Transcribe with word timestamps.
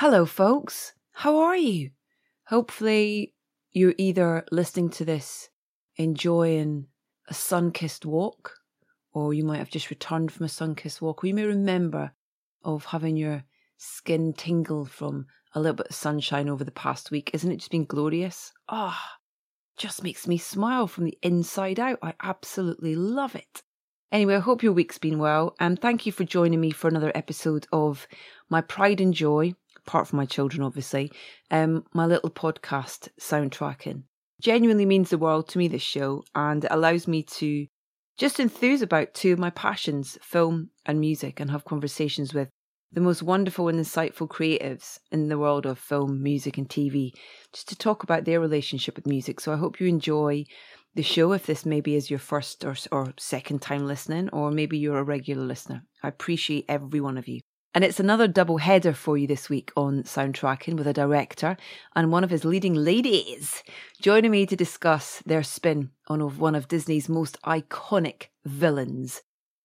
Hello, 0.00 0.24
folks. 0.24 0.94
How 1.12 1.36
are 1.40 1.58
you? 1.58 1.90
Hopefully, 2.46 3.34
you're 3.70 3.92
either 3.98 4.46
listening 4.50 4.88
to 4.92 5.04
this 5.04 5.50
enjoying 5.96 6.86
a 7.28 7.34
sun 7.34 7.70
kissed 7.70 8.06
walk, 8.06 8.54
or 9.12 9.34
you 9.34 9.44
might 9.44 9.58
have 9.58 9.68
just 9.68 9.90
returned 9.90 10.32
from 10.32 10.46
a 10.46 10.48
sun 10.48 10.74
kissed 10.74 11.02
walk, 11.02 11.22
or 11.22 11.26
you 11.26 11.34
may 11.34 11.44
remember 11.44 12.12
of 12.64 12.86
having 12.86 13.18
your 13.18 13.44
skin 13.76 14.32
tingle 14.32 14.86
from 14.86 15.26
a 15.54 15.60
little 15.60 15.76
bit 15.76 15.88
of 15.88 15.94
sunshine 15.94 16.48
over 16.48 16.64
the 16.64 16.70
past 16.70 17.10
week. 17.10 17.32
Isn't 17.34 17.52
it 17.52 17.58
just 17.58 17.70
been 17.70 17.84
glorious? 17.84 18.54
Ah, 18.70 18.98
oh, 18.98 19.18
just 19.76 20.02
makes 20.02 20.26
me 20.26 20.38
smile 20.38 20.86
from 20.86 21.04
the 21.04 21.18
inside 21.22 21.78
out. 21.78 21.98
I 22.00 22.14
absolutely 22.22 22.94
love 22.94 23.34
it. 23.34 23.62
Anyway, 24.10 24.36
I 24.36 24.40
hope 24.40 24.62
your 24.62 24.72
week's 24.72 24.96
been 24.96 25.18
well, 25.18 25.54
and 25.60 25.78
thank 25.78 26.06
you 26.06 26.12
for 26.12 26.24
joining 26.24 26.58
me 26.62 26.70
for 26.70 26.88
another 26.88 27.12
episode 27.14 27.66
of 27.70 28.08
My 28.48 28.62
Pride 28.62 29.02
and 29.02 29.12
Joy, 29.12 29.54
apart 29.90 30.06
from 30.06 30.18
my 30.18 30.24
children, 30.24 30.62
obviously, 30.62 31.10
um, 31.50 31.84
my 31.92 32.06
little 32.06 32.30
podcast, 32.30 33.08
Soundtracking. 33.20 34.04
Genuinely 34.40 34.86
means 34.86 35.10
the 35.10 35.18
world 35.18 35.48
to 35.48 35.58
me, 35.58 35.66
this 35.66 35.82
show, 35.82 36.22
and 36.32 36.64
it 36.64 36.70
allows 36.70 37.08
me 37.08 37.24
to 37.24 37.66
just 38.16 38.38
enthuse 38.38 38.82
about 38.82 39.14
two 39.14 39.32
of 39.32 39.38
my 39.40 39.50
passions, 39.50 40.16
film 40.22 40.70
and 40.86 41.00
music, 41.00 41.40
and 41.40 41.50
have 41.50 41.64
conversations 41.64 42.32
with 42.32 42.48
the 42.92 43.00
most 43.00 43.20
wonderful 43.24 43.66
and 43.66 43.80
insightful 43.80 44.28
creatives 44.28 45.00
in 45.10 45.28
the 45.28 45.38
world 45.38 45.66
of 45.66 45.76
film, 45.76 46.22
music, 46.22 46.56
and 46.56 46.68
TV, 46.68 47.10
just 47.52 47.68
to 47.68 47.74
talk 47.74 48.04
about 48.04 48.24
their 48.24 48.38
relationship 48.38 48.94
with 48.94 49.08
music. 49.08 49.40
So 49.40 49.52
I 49.52 49.56
hope 49.56 49.80
you 49.80 49.88
enjoy 49.88 50.44
the 50.94 51.02
show 51.02 51.32
if 51.32 51.46
this 51.46 51.66
maybe 51.66 51.96
is 51.96 52.10
your 52.10 52.20
first 52.20 52.64
or, 52.64 52.76
or 52.92 53.12
second 53.18 53.60
time 53.60 53.88
listening, 53.88 54.28
or 54.28 54.52
maybe 54.52 54.78
you're 54.78 54.98
a 54.98 55.02
regular 55.02 55.44
listener. 55.44 55.82
I 56.00 56.08
appreciate 56.08 56.66
every 56.68 57.00
one 57.00 57.18
of 57.18 57.26
you. 57.26 57.40
And 57.72 57.84
it's 57.84 58.00
another 58.00 58.26
double 58.26 58.58
header 58.58 58.92
for 58.92 59.16
you 59.16 59.28
this 59.28 59.48
week 59.48 59.70
on 59.76 60.02
Soundtracking 60.02 60.74
with 60.74 60.88
a 60.88 60.92
director 60.92 61.56
and 61.94 62.10
one 62.10 62.24
of 62.24 62.30
his 62.30 62.44
leading 62.44 62.74
ladies 62.74 63.62
joining 64.02 64.32
me 64.32 64.44
to 64.46 64.56
discuss 64.56 65.22
their 65.24 65.44
spin 65.44 65.90
on 66.08 66.20
one 66.36 66.56
of 66.56 66.66
Disney's 66.66 67.08
most 67.08 67.40
iconic 67.42 68.26
villains. 68.44 69.22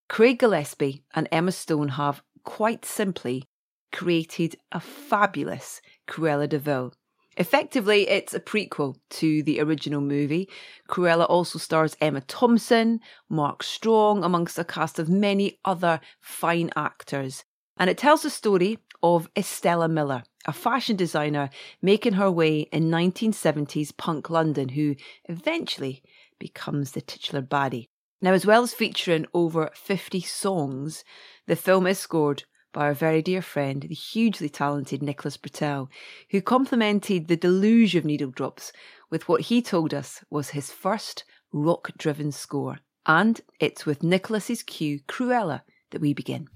Craig 0.07 0.37
Gillespie 0.37 1.03
and 1.15 1.27
Emma 1.31 1.51
Stone 1.51 1.89
have 1.89 2.21
quite 2.43 2.85
simply 2.85 3.45
created 3.91 4.55
a 4.71 4.79
fabulous 4.79 5.81
Cruella 6.07 6.47
de 6.47 6.59
Vil. 6.59 6.93
Effectively, 7.37 8.07
it's 8.07 8.35
a 8.35 8.39
prequel 8.39 8.97
to 9.09 9.41
the 9.41 9.59
original 9.59 9.99
movie. 9.99 10.47
Cruella 10.87 11.25
also 11.27 11.57
stars 11.57 11.97
Emma 11.99 12.21
Thompson, 12.21 12.99
Mark 13.29 13.63
Strong, 13.63 14.23
amongst 14.23 14.59
a 14.59 14.63
cast 14.63 14.99
of 14.99 15.09
many 15.09 15.59
other 15.65 15.99
fine 16.21 16.69
actors. 16.75 17.43
And 17.77 17.89
it 17.89 17.97
tells 17.97 18.21
the 18.21 18.29
story 18.29 18.79
of 19.03 19.29
Estella 19.35 19.87
Miller, 19.87 20.23
a 20.45 20.53
fashion 20.53 20.95
designer 20.95 21.49
making 21.81 22.13
her 22.13 22.31
way 22.31 22.61
in 22.71 22.89
1970s 22.89 23.95
punk 23.95 24.29
London, 24.29 24.69
who 24.69 24.95
eventually 25.25 26.01
becomes 26.39 26.91
the 26.91 27.01
titular 27.01 27.41
baddie. 27.41 27.89
Now, 28.21 28.33
as 28.33 28.45
well 28.45 28.63
as 28.63 28.73
featuring 28.73 29.25
over 29.33 29.69
50 29.75 30.21
songs, 30.21 31.03
the 31.47 31.55
film 31.55 31.85
is 31.85 31.99
scored 31.99 32.43
by 32.73 32.85
our 32.85 32.93
very 32.93 33.21
dear 33.21 33.41
friend, 33.41 33.83
the 33.83 33.93
hugely 33.93 34.49
talented 34.49 35.01
Nicholas 35.01 35.37
Britell, 35.37 35.87
who 36.31 36.41
complimented 36.41 37.27
the 37.27 37.37
deluge 37.37 37.95
of 37.95 38.03
needle 38.03 38.31
drops 38.31 38.71
with 39.09 39.29
what 39.29 39.41
he 39.41 39.61
told 39.61 39.93
us 39.93 40.23
was 40.29 40.49
his 40.49 40.71
first 40.71 41.23
rock 41.53 41.91
driven 41.97 42.31
score. 42.31 42.79
And 43.05 43.39
it's 43.59 43.85
with 43.85 44.03
Nicholas's 44.03 44.63
cue, 44.63 44.99
Cruella, 45.07 45.61
that 45.91 46.01
we 46.01 46.13
begin. 46.13 46.49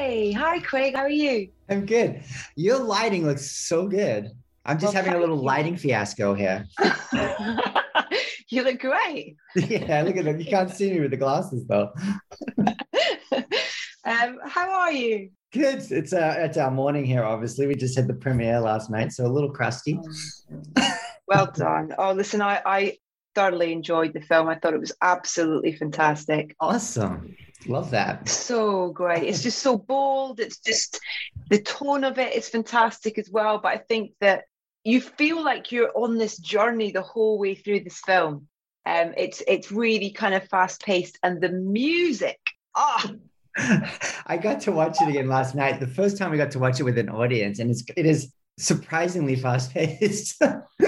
Hi, 0.00 0.58
Craig. 0.60 0.94
How 0.96 1.02
are 1.02 1.10
you? 1.10 1.50
I'm 1.68 1.84
good. 1.84 2.22
Your 2.56 2.78
lighting 2.78 3.26
looks 3.26 3.50
so 3.50 3.86
good. 3.86 4.30
I'm 4.64 4.78
just 4.78 4.94
well, 4.94 5.04
having 5.04 5.18
a 5.18 5.20
little 5.20 5.36
you. 5.36 5.42
lighting 5.42 5.76
fiasco 5.76 6.32
here. 6.32 6.66
you 8.48 8.62
look 8.62 8.80
great. 8.80 9.36
Yeah, 9.56 10.00
look 10.00 10.16
at 10.16 10.24
them. 10.24 10.40
You 10.40 10.46
can't 10.46 10.70
see 10.70 10.90
me 10.90 11.00
with 11.00 11.10
the 11.10 11.18
glasses 11.18 11.66
though. 11.66 11.92
um, 14.06 14.38
how 14.46 14.70
are 14.70 14.90
you? 14.90 15.32
Good. 15.52 15.82
It's 15.90 16.14
uh, 16.14 16.34
it's 16.38 16.56
our 16.56 16.70
morning 16.70 17.04
here. 17.04 17.22
Obviously, 17.22 17.66
we 17.66 17.74
just 17.74 17.94
had 17.94 18.08
the 18.08 18.14
premiere 18.14 18.60
last 18.60 18.88
night, 18.88 19.12
so 19.12 19.26
a 19.26 19.28
little 19.28 19.50
crusty. 19.50 20.00
well 21.28 21.52
done. 21.54 21.94
Oh, 21.98 22.12
listen, 22.12 22.40
I 22.40 22.62
I 22.64 22.96
thoroughly 23.34 23.72
enjoyed 23.72 24.14
the 24.14 24.22
film. 24.22 24.48
I 24.48 24.54
thought 24.54 24.72
it 24.72 24.80
was 24.80 24.92
absolutely 25.02 25.72
fantastic. 25.74 26.56
Awesome. 26.58 27.36
Love 27.66 27.90
that. 27.90 28.28
So 28.28 28.90
great. 28.90 29.24
It's 29.24 29.42
just 29.42 29.58
so 29.58 29.76
bold. 29.76 30.40
It's 30.40 30.58
just 30.58 30.98
the 31.48 31.60
tone 31.60 32.04
of 32.04 32.18
it 32.18 32.34
is 32.34 32.48
fantastic 32.48 33.18
as 33.18 33.30
well. 33.30 33.58
But 33.58 33.72
I 33.74 33.78
think 33.78 34.12
that 34.20 34.44
you 34.84 35.00
feel 35.00 35.44
like 35.44 35.70
you're 35.70 35.92
on 35.94 36.16
this 36.16 36.38
journey 36.38 36.90
the 36.90 37.02
whole 37.02 37.38
way 37.38 37.54
through 37.54 37.80
this 37.80 38.00
film. 38.00 38.48
Um, 38.86 39.12
it's 39.16 39.42
it's 39.46 39.70
really 39.70 40.10
kind 40.10 40.34
of 40.34 40.48
fast 40.48 40.82
paced, 40.82 41.18
and 41.22 41.40
the 41.40 41.50
music. 41.50 42.38
Ah. 42.74 43.12
I 44.26 44.38
got 44.38 44.60
to 44.62 44.72
watch 44.72 44.96
it 45.02 45.08
again 45.08 45.28
last 45.28 45.54
night. 45.54 45.80
The 45.80 45.86
first 45.86 46.16
time 46.16 46.32
I 46.32 46.36
got 46.36 46.52
to 46.52 46.58
watch 46.58 46.80
it 46.80 46.84
with 46.84 46.96
an 46.96 47.10
audience, 47.10 47.58
and 47.58 47.70
it's 47.70 47.84
it 47.94 48.06
is 48.06 48.32
surprisingly 48.58 49.36
fast 49.36 49.72
paced. 49.72 50.40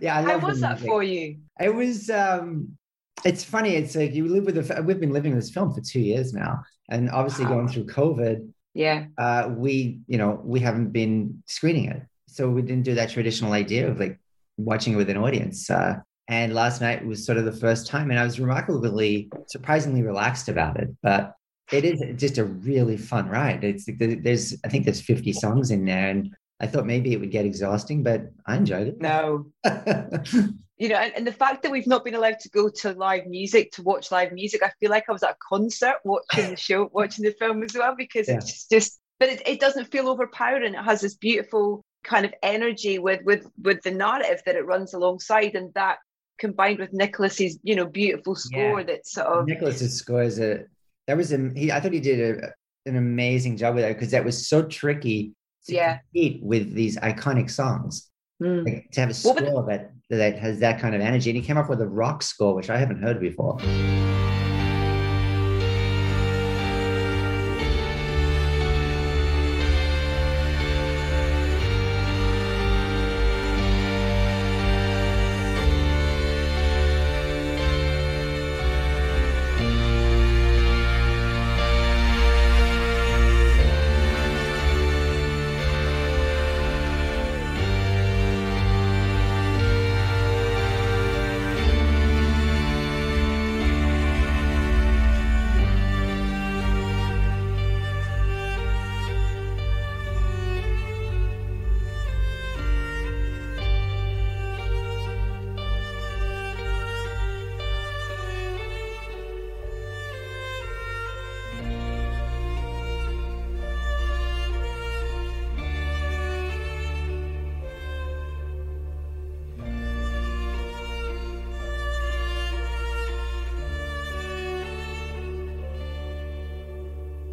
yeah, 0.00 0.16
I 0.16 0.20
love 0.20 0.40
How 0.40 0.48
was 0.48 0.60
that 0.60 0.80
for 0.80 1.02
you? 1.02 1.38
It 1.58 1.74
was 1.74 2.10
um 2.10 2.78
it's 3.24 3.44
funny. 3.44 3.74
It's 3.74 3.94
like 3.94 4.14
you 4.14 4.28
live 4.28 4.44
with 4.44 4.70
a. 4.70 4.82
We've 4.82 5.00
been 5.00 5.12
living 5.12 5.34
this 5.34 5.50
film 5.50 5.72
for 5.72 5.80
two 5.80 6.00
years 6.00 6.32
now, 6.32 6.62
and 6.90 7.10
obviously 7.10 7.44
wow. 7.44 7.52
going 7.52 7.68
through 7.68 7.86
COVID. 7.86 8.48
Yeah. 8.74 9.06
Uh, 9.16 9.50
we, 9.56 10.00
you 10.06 10.18
know, 10.18 10.40
we 10.44 10.60
haven't 10.60 10.90
been 10.90 11.42
screening 11.46 11.86
it, 11.86 12.02
so 12.28 12.50
we 12.50 12.62
didn't 12.62 12.84
do 12.84 12.94
that 12.94 13.10
traditional 13.10 13.52
idea 13.52 13.90
of 13.90 13.98
like 13.98 14.18
watching 14.58 14.92
it 14.92 14.96
with 14.96 15.10
an 15.10 15.16
audience. 15.16 15.70
Uh, 15.70 16.00
and 16.28 16.54
last 16.54 16.80
night 16.80 17.06
was 17.06 17.24
sort 17.24 17.38
of 17.38 17.44
the 17.44 17.52
first 17.52 17.86
time, 17.86 18.10
and 18.10 18.18
I 18.18 18.24
was 18.24 18.38
remarkably, 18.38 19.30
surprisingly 19.48 20.02
relaxed 20.02 20.48
about 20.48 20.78
it. 20.78 20.90
But 21.02 21.34
it 21.72 21.84
is 21.84 22.02
just 22.16 22.38
a 22.38 22.44
really 22.44 22.96
fun 22.96 23.28
ride. 23.28 23.64
It's 23.64 23.86
there's, 23.88 24.56
I 24.64 24.68
think 24.68 24.84
there's 24.84 25.00
50 25.00 25.32
songs 25.32 25.70
in 25.70 25.84
there, 25.84 26.10
and 26.10 26.34
I 26.60 26.66
thought 26.66 26.86
maybe 26.86 27.12
it 27.12 27.20
would 27.20 27.30
get 27.30 27.44
exhausting, 27.44 28.02
but 28.02 28.26
I 28.46 28.56
enjoyed 28.56 28.88
it. 28.88 29.00
No. 29.00 29.46
you 30.78 30.88
know, 30.88 30.96
and, 30.96 31.12
and, 31.14 31.26
the 31.26 31.32
fact 31.32 31.62
that 31.62 31.72
we've 31.72 31.86
not 31.86 32.04
been 32.04 32.14
allowed 32.14 32.38
to 32.40 32.50
go 32.50 32.68
to 32.68 32.92
live 32.92 33.26
music 33.26 33.72
to 33.72 33.82
watch 33.82 34.10
live 34.10 34.32
music, 34.32 34.62
I 34.62 34.70
feel 34.78 34.90
like 34.90 35.04
I 35.08 35.12
was 35.12 35.22
at 35.22 35.30
a 35.30 35.36
concert 35.48 35.96
watching 36.04 36.50
the 36.50 36.56
show, 36.56 36.90
watching 36.92 37.24
the 37.24 37.34
film 37.38 37.62
as 37.62 37.74
well, 37.74 37.94
because 37.96 38.28
yeah. 38.28 38.36
it's 38.36 38.68
just, 38.68 39.00
but 39.18 39.30
it, 39.30 39.42
it 39.46 39.60
doesn't 39.60 39.90
feel 39.90 40.08
overpowering. 40.08 40.74
It 40.74 40.82
has 40.82 41.00
this 41.00 41.14
beautiful 41.14 41.82
kind 42.04 42.26
of 42.26 42.34
energy 42.42 42.98
with 42.98 43.20
with 43.24 43.48
with 43.62 43.82
the 43.82 43.90
narrative 43.90 44.42
that 44.44 44.54
it 44.54 44.66
runs 44.66 44.92
alongside, 44.92 45.54
and 45.54 45.72
that 45.74 45.98
combined 46.38 46.78
with 46.78 46.92
Nicholas's, 46.92 47.58
you 47.62 47.74
know, 47.74 47.86
beautiful 47.86 48.34
score 48.34 48.80
yeah. 48.80 48.86
that 48.86 49.06
sort 49.06 49.26
of 49.26 49.46
Nicholas's 49.46 49.96
score 49.96 50.22
is 50.22 50.38
a 50.38 50.64
that 51.06 51.16
was 51.16 51.32
a 51.32 51.50
he. 51.54 51.72
I 51.72 51.80
thought 51.80 51.92
he 51.92 52.00
did 52.00 52.42
a, 52.42 52.52
an 52.84 52.96
amazing 52.96 53.56
job 53.56 53.76
with 53.76 53.84
that 53.84 53.94
because 53.94 54.10
that 54.10 54.24
was 54.24 54.46
so 54.46 54.62
tricky 54.62 55.32
to 55.66 55.74
yeah. 55.74 55.98
compete 55.98 56.42
with 56.42 56.74
these 56.74 56.98
iconic 56.98 57.50
songs. 57.50 58.10
Mm. 58.42 58.66
Like, 58.66 58.90
to 58.90 59.00
have 59.00 59.08
a 59.08 59.14
score 59.14 59.34
well, 59.34 59.62
that 59.62 59.92
that 60.10 60.38
has 60.38 60.60
that 60.60 60.80
kind 60.80 60.94
of 60.94 61.00
energy, 61.00 61.30
and 61.30 61.36
he 61.36 61.42
came 61.42 61.56
up 61.56 61.68
with 61.68 61.80
a 61.80 61.88
rock 61.88 62.22
score, 62.22 62.54
which 62.54 62.70
I 62.70 62.78
haven't 62.78 63.02
heard 63.02 63.20
before. 63.20 63.58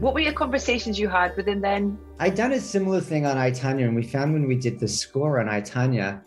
What 0.03 0.13
were 0.13 0.19
your 0.19 0.33
conversations 0.33 0.99
you 0.99 1.07
had 1.07 1.33
with 1.37 1.47
him 1.47 1.61
then? 1.61 1.97
I'd 2.19 2.35
done 2.35 2.51
a 2.51 2.59
similar 2.59 2.99
thing 2.99 3.25
on 3.25 3.37
I, 3.37 3.51
Tonya, 3.51 3.85
and 3.85 3.95
we 3.95 4.03
found 4.03 4.33
when 4.33 4.49
we 4.49 4.57
did 4.57 4.77
the 4.77 4.87
score 4.87 5.39
on 5.39 5.47
I, 5.47 5.61
Tonya, 5.61 6.21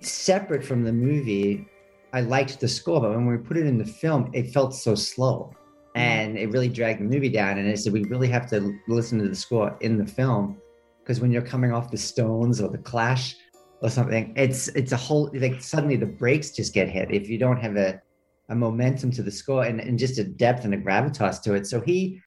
separate 0.00 0.64
from 0.64 0.82
the 0.82 0.92
movie, 0.92 1.64
I 2.12 2.22
liked 2.22 2.58
the 2.58 2.66
score, 2.66 3.00
but 3.00 3.10
when 3.10 3.26
we 3.26 3.36
put 3.36 3.56
it 3.56 3.66
in 3.66 3.78
the 3.78 3.84
film, 3.84 4.32
it 4.32 4.52
felt 4.52 4.74
so 4.74 4.96
slow 4.96 5.54
mm. 5.94 6.00
and 6.00 6.36
it 6.36 6.50
really 6.50 6.68
dragged 6.68 6.98
the 6.98 7.04
movie 7.04 7.28
down. 7.28 7.58
And 7.58 7.70
I 7.70 7.76
said, 7.76 7.92
we 7.92 8.02
really 8.02 8.26
have 8.26 8.50
to 8.50 8.76
listen 8.88 9.20
to 9.20 9.28
the 9.28 9.36
score 9.36 9.78
in 9.80 9.96
the 9.96 10.06
film 10.06 10.60
because 10.98 11.20
when 11.20 11.30
you're 11.30 11.40
coming 11.40 11.72
off 11.72 11.92
the 11.92 11.98
Stones 11.98 12.60
or 12.60 12.68
the 12.68 12.78
Clash 12.78 13.36
or 13.80 13.90
something, 13.90 14.32
it's 14.34 14.66
it's 14.70 14.90
a 14.90 14.96
whole 14.96 15.30
like 15.34 15.62
suddenly 15.62 15.94
the 15.94 16.04
brakes 16.04 16.50
just 16.50 16.74
get 16.74 16.88
hit 16.88 17.12
if 17.12 17.28
you 17.28 17.38
don't 17.38 17.58
have 17.58 17.76
a 17.76 18.02
a 18.48 18.56
momentum 18.56 19.12
to 19.12 19.22
the 19.22 19.30
score 19.30 19.62
and, 19.62 19.80
and 19.80 20.00
just 20.00 20.18
a 20.18 20.24
depth 20.24 20.64
and 20.64 20.74
a 20.74 20.76
gravitas 20.76 21.40
to 21.42 21.54
it. 21.54 21.68
So 21.68 21.80
he 21.80 22.20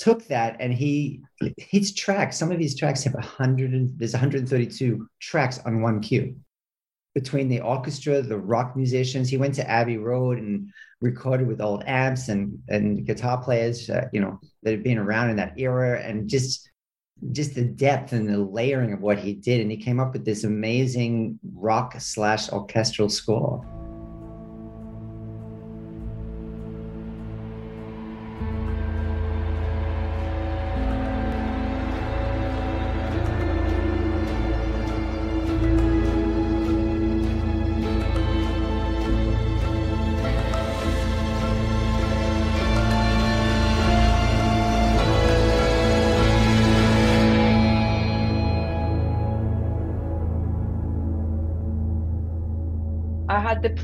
took 0.00 0.26
that 0.28 0.56
and 0.60 0.72
he 0.72 1.22
his 1.58 1.94
tracks. 1.94 2.38
Some 2.38 2.50
of 2.50 2.58
these 2.58 2.76
tracks 2.76 3.04
have 3.04 3.14
a 3.14 3.20
hundred 3.20 3.72
and 3.72 3.90
there's 3.98 4.14
132 4.14 5.06
tracks 5.20 5.60
on 5.66 5.82
one 5.82 6.00
cue 6.00 6.36
between 7.14 7.48
the 7.48 7.60
orchestra, 7.60 8.22
the 8.22 8.38
rock 8.38 8.76
musicians. 8.76 9.28
He 9.28 9.36
went 9.36 9.54
to 9.56 9.70
Abbey 9.70 9.98
Road 9.98 10.38
and 10.38 10.70
recorded 11.02 11.46
with 11.46 11.60
old 11.60 11.84
amps 11.86 12.28
and 12.28 12.58
and 12.68 13.04
guitar 13.06 13.42
players, 13.42 13.90
uh, 13.90 14.08
you 14.12 14.20
know, 14.20 14.40
that 14.62 14.70
had 14.70 14.82
been 14.82 14.98
around 14.98 15.30
in 15.30 15.36
that 15.36 15.58
era, 15.58 16.00
and 16.00 16.28
just 16.28 16.70
just 17.32 17.54
the 17.54 17.64
depth 17.64 18.12
and 18.12 18.26
the 18.26 18.38
layering 18.38 18.94
of 18.94 19.02
what 19.02 19.18
he 19.18 19.34
did, 19.34 19.60
and 19.60 19.70
he 19.70 19.76
came 19.76 20.00
up 20.00 20.14
with 20.14 20.24
this 20.24 20.44
amazing 20.44 21.38
rock 21.54 21.94
slash 22.00 22.50
orchestral 22.50 23.10
score. 23.10 23.66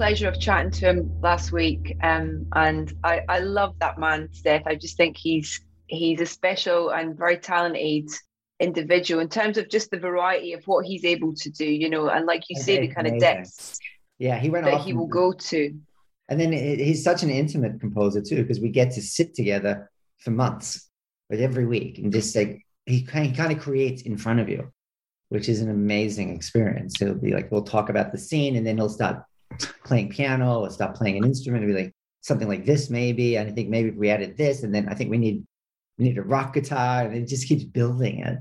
Pleasure 0.06 0.28
of 0.28 0.38
chatting 0.38 0.70
to 0.70 0.86
him 0.86 1.20
last 1.20 1.50
week, 1.50 1.96
um, 2.00 2.46
and 2.54 2.92
I, 3.02 3.22
I 3.28 3.40
love 3.40 3.74
that 3.80 3.98
man, 3.98 4.28
Steph. 4.30 4.62
I 4.64 4.76
just 4.76 4.96
think 4.96 5.16
he's 5.16 5.60
he's 5.88 6.20
a 6.20 6.26
special 6.26 6.90
and 6.90 7.18
very 7.18 7.36
talented 7.38 8.08
individual 8.60 9.20
in 9.20 9.28
terms 9.28 9.58
of 9.58 9.68
just 9.68 9.90
the 9.90 9.98
variety 9.98 10.52
of 10.52 10.62
what 10.66 10.86
he's 10.86 11.04
able 11.04 11.34
to 11.34 11.50
do, 11.50 11.64
you 11.64 11.90
know, 11.90 12.08
and 12.08 12.24
like 12.24 12.44
you 12.48 12.54
say, 12.54 12.78
the 12.78 12.86
kind 12.86 13.08
amazing. 13.08 13.28
of 13.28 13.36
depths. 13.36 13.78
Yeah, 14.18 14.38
he 14.38 14.48
went 14.48 14.64
that 14.66 14.82
he 14.82 14.92
will 14.92 15.08
go 15.08 15.32
to. 15.32 15.74
And 16.28 16.40
then 16.40 16.52
he's 16.52 17.02
such 17.02 17.24
an 17.24 17.30
intimate 17.30 17.80
composer 17.80 18.22
too, 18.22 18.42
because 18.42 18.60
we 18.60 18.68
get 18.68 18.92
to 18.92 19.02
sit 19.02 19.34
together 19.34 19.90
for 20.18 20.30
months, 20.30 20.88
like 21.30 21.40
every 21.40 21.66
week, 21.66 21.98
and 21.98 22.12
just 22.12 22.36
like 22.36 22.64
he 22.84 23.02
kind, 23.02 23.26
he 23.26 23.32
kind 23.32 23.50
of 23.50 23.58
creates 23.58 24.02
in 24.02 24.16
front 24.16 24.38
of 24.38 24.48
you, 24.48 24.70
which 25.30 25.48
is 25.48 25.60
an 25.62 25.68
amazing 25.68 26.32
experience. 26.32 26.94
He'll 26.96 27.14
be 27.14 27.32
like, 27.32 27.50
we'll 27.50 27.62
talk 27.62 27.88
about 27.88 28.12
the 28.12 28.18
scene, 28.18 28.54
and 28.54 28.64
then 28.64 28.76
he'll 28.76 28.88
start 28.88 29.24
playing 29.84 30.08
piano 30.10 30.60
or 30.60 30.70
stop 30.70 30.94
playing 30.94 31.16
an 31.16 31.24
instrument 31.24 31.64
and 31.64 31.74
be 31.74 31.82
like 31.82 31.92
something 32.20 32.48
like 32.48 32.64
this 32.64 32.90
maybe 32.90 33.36
and 33.36 33.48
i 33.48 33.52
think 33.52 33.68
maybe 33.68 33.88
if 33.88 33.94
we 33.94 34.10
added 34.10 34.36
this 34.36 34.62
and 34.62 34.74
then 34.74 34.88
i 34.88 34.94
think 34.94 35.10
we 35.10 35.18
need 35.18 35.44
we 35.98 36.06
need 36.06 36.18
a 36.18 36.22
rock 36.22 36.54
guitar 36.54 37.06
and 37.06 37.16
it 37.16 37.26
just 37.26 37.48
keeps 37.48 37.64
building 37.64 38.20
it. 38.20 38.38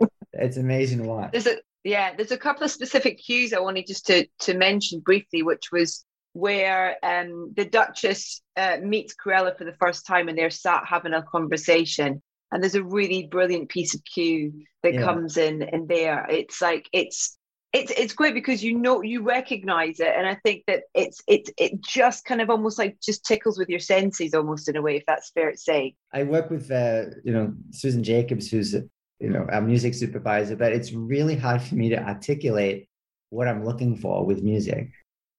It's 0.34 0.56
amazing 0.56 1.06
what 1.06 1.30
there's 1.30 1.46
a 1.46 1.58
yeah 1.84 2.16
there's 2.16 2.32
a 2.32 2.38
couple 2.38 2.64
of 2.64 2.70
specific 2.70 3.18
cues 3.18 3.52
i 3.52 3.60
wanted 3.60 3.86
just 3.86 4.06
to 4.06 4.26
to 4.40 4.54
mention 4.54 4.98
briefly 4.98 5.42
which 5.42 5.70
was 5.70 6.04
where 6.32 6.96
um, 7.02 7.52
the 7.56 7.64
duchess 7.64 8.42
uh, 8.56 8.78
meets 8.82 9.14
cruella 9.14 9.56
for 9.56 9.64
the 9.64 9.74
first 9.74 10.06
time 10.06 10.28
and 10.28 10.36
they're 10.38 10.50
sat 10.50 10.84
having 10.86 11.14
a 11.14 11.22
conversation. 11.22 12.22
And 12.50 12.62
there's 12.62 12.74
a 12.74 12.84
really 12.84 13.26
brilliant 13.26 13.70
piece 13.70 13.94
of 13.94 14.02
cue 14.04 14.52
that 14.82 14.94
yeah. 14.94 15.02
comes 15.02 15.36
in 15.36 15.62
in 15.62 15.86
there. 15.86 16.26
It's 16.28 16.60
like 16.60 16.88
it's 16.92 17.38
it's 17.72 17.90
it's 17.92 18.12
great 18.12 18.34
because 18.34 18.62
you 18.62 18.76
know 18.76 19.02
you 19.02 19.22
recognize 19.22 20.00
it. 20.00 20.12
And 20.14 20.26
i 20.26 20.34
think 20.34 20.64
that 20.66 20.82
it's 20.94 21.22
it 21.26 21.50
it 21.58 21.80
just 21.80 22.24
kind 22.24 22.40
of 22.40 22.50
almost 22.50 22.78
like 22.78 23.00
just 23.00 23.24
tickles 23.24 23.58
with 23.58 23.68
your 23.68 23.80
senses 23.80 24.34
almost 24.34 24.68
in 24.68 24.76
a 24.76 24.82
way 24.82 24.96
if 24.96 25.04
that's 25.06 25.30
fair 25.30 25.52
to 25.52 25.56
say. 25.56 25.94
I 26.12 26.24
work 26.24 26.50
with 26.50 26.70
uh 26.70 27.04
you 27.24 27.32
know 27.32 27.54
susan 27.70 28.02
jacobs 28.02 28.50
who's 28.50 28.74
you 28.74 29.30
know 29.30 29.46
our 29.50 29.62
music 29.62 29.94
supervisor 29.94 30.56
but 30.56 30.72
it's 30.72 30.92
really 30.92 31.36
hard 31.36 31.62
for 31.62 31.74
me 31.74 31.88
to 31.90 32.02
articulate 32.02 32.88
what 33.30 33.48
i'm 33.48 33.64
looking 33.64 33.96
for 33.96 34.24
with 34.24 34.42
music. 34.42 34.90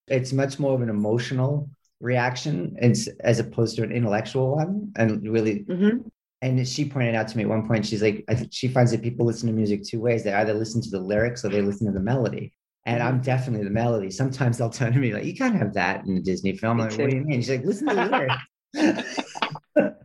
It's 0.08 0.32
much 0.32 0.58
more 0.58 0.74
of 0.74 0.82
an 0.82 0.90
emotional 0.90 1.70
reaction 2.00 2.76
as, 2.78 3.08
as 3.20 3.38
opposed 3.38 3.76
to 3.76 3.82
an 3.82 3.90
intellectual 3.92 4.56
one 4.56 4.92
and 4.96 5.26
really 5.26 5.60
mm-hmm 5.60 6.08
and 6.44 6.68
she 6.68 6.84
pointed 6.84 7.14
out 7.14 7.26
to 7.28 7.36
me 7.38 7.42
at 7.44 7.48
one 7.48 7.66
point 7.66 7.86
she's 7.86 8.02
like 8.02 8.22
i 8.28 8.34
think 8.34 8.52
she 8.52 8.68
finds 8.68 8.90
that 8.90 9.02
people 9.02 9.24
listen 9.24 9.48
to 9.48 9.54
music 9.54 9.82
two 9.82 10.00
ways. 10.00 10.22
They 10.22 10.32
either 10.32 10.54
listen 10.54 10.82
to 10.82 10.90
the 10.90 11.00
lyrics 11.00 11.44
or 11.44 11.48
they 11.48 11.62
listen 11.62 11.86
to 11.86 11.92
the 11.92 12.00
melody. 12.00 12.52
And 12.86 13.02
i'm 13.02 13.14
mm-hmm. 13.14 13.22
definitely 13.22 13.64
the 13.64 13.70
melody. 13.70 14.10
Sometimes 14.10 14.58
they'll 14.58 14.70
turn 14.70 14.92
to 14.92 14.98
me 14.98 15.12
like 15.12 15.24
you 15.24 15.34
can't 15.34 15.56
have 15.56 15.74
that 15.74 16.04
in 16.04 16.16
a 16.18 16.20
disney 16.20 16.56
film. 16.56 16.78
Like, 16.78 16.92
what 16.98 17.10
do 17.10 17.16
you 17.16 17.24
mean? 17.24 17.40
She's 17.40 17.50
like 17.50 17.64
listen 17.64 17.88
to 17.88 17.94
the 17.94 18.04
lyrics. 18.04 18.34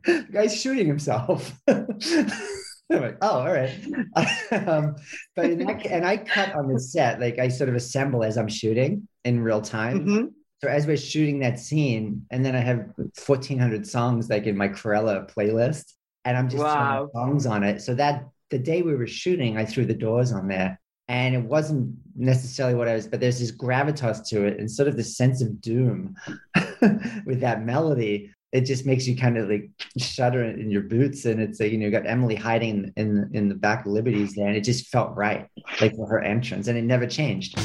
The 0.10 0.28
guy's 0.32 0.60
shooting 0.60 0.88
himself. 0.88 1.54
I'm 2.92 3.02
like, 3.02 3.18
oh, 3.22 3.42
all 3.42 3.54
right. 3.54 3.70
um, 4.68 4.96
but 5.36 5.46
I, 5.46 5.74
and 5.92 6.04
I 6.04 6.18
cut 6.18 6.56
on 6.56 6.74
the 6.74 6.80
set, 6.80 7.20
like 7.20 7.38
I 7.38 7.48
sort 7.48 7.70
of 7.70 7.76
assemble 7.76 8.24
as 8.24 8.36
I'm 8.36 8.48
shooting 8.48 9.08
in 9.24 9.42
real 9.42 9.62
time. 9.62 10.00
Mm-hmm. 10.00 10.26
So 10.64 10.70
as 10.70 10.88
we're 10.88 10.98
shooting 10.98 11.40
that 11.40 11.60
scene, 11.60 12.26
and 12.32 12.44
then 12.44 12.56
I 12.56 12.62
have 12.62 12.80
1,400 12.98 13.86
songs 13.86 14.28
like 14.28 14.46
in 14.46 14.58
my 14.58 14.70
Cruella 14.70 15.32
playlist 15.32 15.94
and 16.26 16.38
I'm 16.38 16.50
just 16.50 16.64
wow. 16.64 17.10
songs 17.14 17.46
on 17.46 17.64
it. 17.64 17.82
So 17.82 17.94
that 17.96 18.26
the 18.50 18.60
day 18.60 18.82
we 18.82 18.96
were 18.96 19.08
shooting, 19.08 19.58
I 19.58 19.66
threw 19.66 19.86
the 19.86 19.94
doors 19.94 20.32
on 20.32 20.48
there. 20.48 20.80
And 21.08 21.34
it 21.34 21.44
wasn't 21.44 21.96
necessarily 22.16 22.76
what 22.76 22.88
I 22.88 22.94
was, 22.94 23.08
but 23.08 23.20
there's 23.20 23.40
this 23.40 23.52
gravitas 23.52 24.28
to 24.28 24.46
it 24.46 24.60
and 24.60 24.70
sort 24.70 24.88
of 24.88 24.96
the 24.96 25.04
sense 25.04 25.42
of 25.42 25.60
doom 25.60 26.16
with 27.26 27.40
that 27.40 27.66
melody. 27.66 28.32
It 28.52 28.62
just 28.62 28.86
makes 28.86 29.08
you 29.08 29.18
kind 29.18 29.38
of 29.38 29.50
like 29.50 29.72
shudder 29.98 30.44
in 30.44 30.70
your 30.70 30.84
boots. 30.84 31.26
And 31.26 31.42
it's 31.42 31.60
like, 31.60 31.72
you 31.72 31.80
know, 31.80 31.86
you 31.86 31.92
got 31.92 32.06
Emily 32.06 32.36
hiding 32.36 32.94
in 32.96 33.32
in 33.34 33.50
the 33.50 33.56
back 33.56 33.88
of 33.88 33.92
Liberty's 33.92 34.36
there. 34.36 34.48
And 34.48 34.56
it 34.56 34.64
just 34.64 34.90
felt 34.90 35.16
right, 35.16 35.48
like 35.82 35.96
for 35.96 36.08
her 36.08 36.20
entrance. 36.20 36.68
And 36.68 36.78
it 36.78 36.84
never 36.84 37.08
changed. 37.08 37.58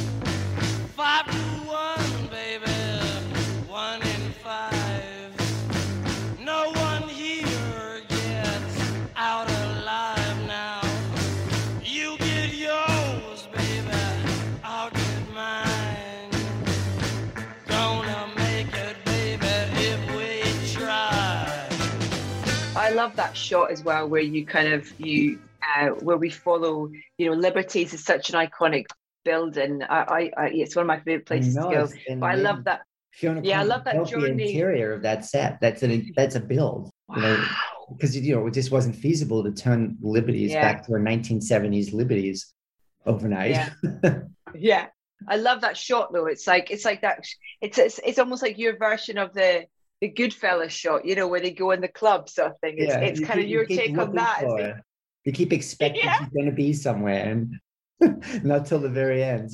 Love 23.04 23.16
that 23.16 23.36
shot 23.36 23.70
as 23.70 23.84
well, 23.84 24.08
where 24.08 24.22
you 24.22 24.46
kind 24.46 24.72
of 24.72 25.00
you 25.00 25.38
uh, 25.76 25.88
where 25.88 26.16
we 26.16 26.30
follow. 26.30 26.90
You 27.18 27.26
know, 27.30 27.36
Liberties 27.36 27.92
is 27.92 28.04
such 28.04 28.30
an 28.30 28.36
iconic 28.36 28.86
building. 29.24 29.82
I, 29.82 29.98
I, 29.98 30.30
I 30.36 30.46
it's 30.48 30.74
one 30.74 30.84
of 30.84 30.88
my 30.88 31.00
favorite 31.00 31.26
places 31.26 31.54
to 31.54 31.60
go. 31.60 31.88
But 32.16 32.26
I 32.26 32.34
love 32.36 32.64
that. 32.64 32.82
Fiona 33.12 33.42
yeah, 33.44 33.60
I 33.60 33.64
love 33.64 33.84
that 33.84 34.06
journey. 34.06 34.34
The 34.34 34.44
interior 34.44 34.92
of 34.92 35.02
that 35.02 35.24
set. 35.24 35.60
That's 35.60 35.82
a 35.82 36.04
that's 36.16 36.34
a 36.34 36.40
build. 36.40 36.90
Wow. 37.08 37.16
You 37.16 37.22
know, 37.22 37.44
because 37.92 38.16
you 38.16 38.34
know 38.34 38.46
it 38.46 38.54
just 38.54 38.70
wasn't 38.70 38.96
feasible 38.96 39.44
to 39.44 39.52
turn 39.52 39.96
Liberties 40.00 40.52
yeah. 40.52 40.62
back 40.62 40.86
to 40.86 40.94
a 40.94 40.98
1970s 40.98 41.92
Liberties 41.92 42.52
overnight. 43.06 43.50
Yeah. 43.50 44.20
yeah. 44.54 44.86
I 45.28 45.36
love 45.36 45.60
that 45.60 45.76
shot 45.76 46.12
though. 46.12 46.26
It's 46.26 46.46
like 46.46 46.70
it's 46.70 46.84
like 46.84 47.02
that. 47.02 47.24
It's, 47.60 47.78
it's 47.78 48.00
it's 48.04 48.18
almost 48.18 48.42
like 48.42 48.58
your 48.58 48.76
version 48.76 49.18
of 49.18 49.32
the 49.32 49.66
the 50.00 50.10
Goodfellas 50.10 50.70
shot, 50.70 51.04
you 51.04 51.14
know, 51.14 51.28
where 51.28 51.40
they 51.40 51.50
go 51.50 51.70
in 51.70 51.80
the 51.80 51.88
club 51.88 52.28
sort 52.28 52.52
of 52.52 52.58
thing. 52.60 52.74
It's, 52.78 52.92
yeah, 52.92 53.00
it's 53.00 53.20
kind 53.20 53.38
keep, 53.38 53.44
of 53.44 53.50
your 53.50 53.66
take 53.66 53.96
on 53.98 54.14
that. 54.14 54.82
You 55.24 55.32
keep 55.32 55.52
expecting 55.52 56.04
yeah. 56.04 56.18
she's 56.18 56.28
going 56.28 56.46
to 56.46 56.52
be 56.52 56.72
somewhere 56.72 57.24
and 57.24 57.58
not 58.44 58.66
till 58.66 58.80
the 58.80 58.90
very 58.90 59.22
end. 59.22 59.52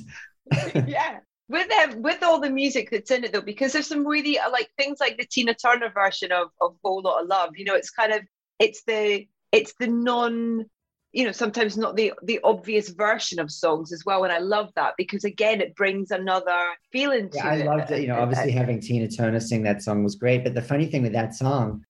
yeah. 0.74 1.18
With 1.48 1.68
them, 1.68 2.02
with 2.02 2.22
all 2.22 2.40
the 2.40 2.50
music 2.50 2.90
that's 2.90 3.10
in 3.10 3.24
it 3.24 3.32
though, 3.32 3.40
because 3.40 3.72
there's 3.72 3.88
some 3.88 4.06
really 4.06 4.38
uh, 4.38 4.50
like 4.50 4.70
things 4.78 4.98
like 5.00 5.18
the 5.18 5.26
Tina 5.26 5.52
Turner 5.52 5.90
version 5.90 6.30
of 6.30 6.48
of 6.60 6.76
Whole 6.84 7.02
Lotta 7.02 7.26
Love. 7.26 7.50
You 7.56 7.64
know, 7.64 7.74
it's 7.74 7.90
kind 7.90 8.12
of 8.12 8.22
it's 8.60 8.84
the 8.84 9.26
it's 9.50 9.74
the 9.80 9.88
non 9.88 10.66
you 11.12 11.24
know 11.24 11.32
sometimes 11.32 11.76
not 11.76 11.96
the 11.96 12.12
the 12.22 12.38
obvious 12.44 12.90
version 12.90 13.38
of 13.38 13.50
songs 13.50 13.92
as 13.92 14.04
well 14.04 14.24
and 14.24 14.32
i 14.32 14.38
love 14.38 14.70
that 14.76 14.94
because 14.96 15.24
again 15.24 15.60
it 15.60 15.74
brings 15.74 16.10
another 16.10 16.60
feeling 16.92 17.28
to 17.28 17.36
yeah, 17.38 17.48
i 17.48 17.54
it. 17.56 17.66
loved 17.66 17.90
it 17.90 18.02
you 18.02 18.08
know 18.08 18.14
uh, 18.14 18.18
uh, 18.18 18.22
obviously 18.22 18.52
uh, 18.54 18.58
having 18.58 18.80
tina 18.80 19.08
turner 19.08 19.40
sing 19.40 19.62
that 19.62 19.82
song 19.82 20.04
was 20.04 20.14
great 20.14 20.44
but 20.44 20.54
the 20.54 20.62
funny 20.62 20.86
thing 20.86 21.02
with 21.02 21.12
that 21.12 21.34
song 21.34 21.84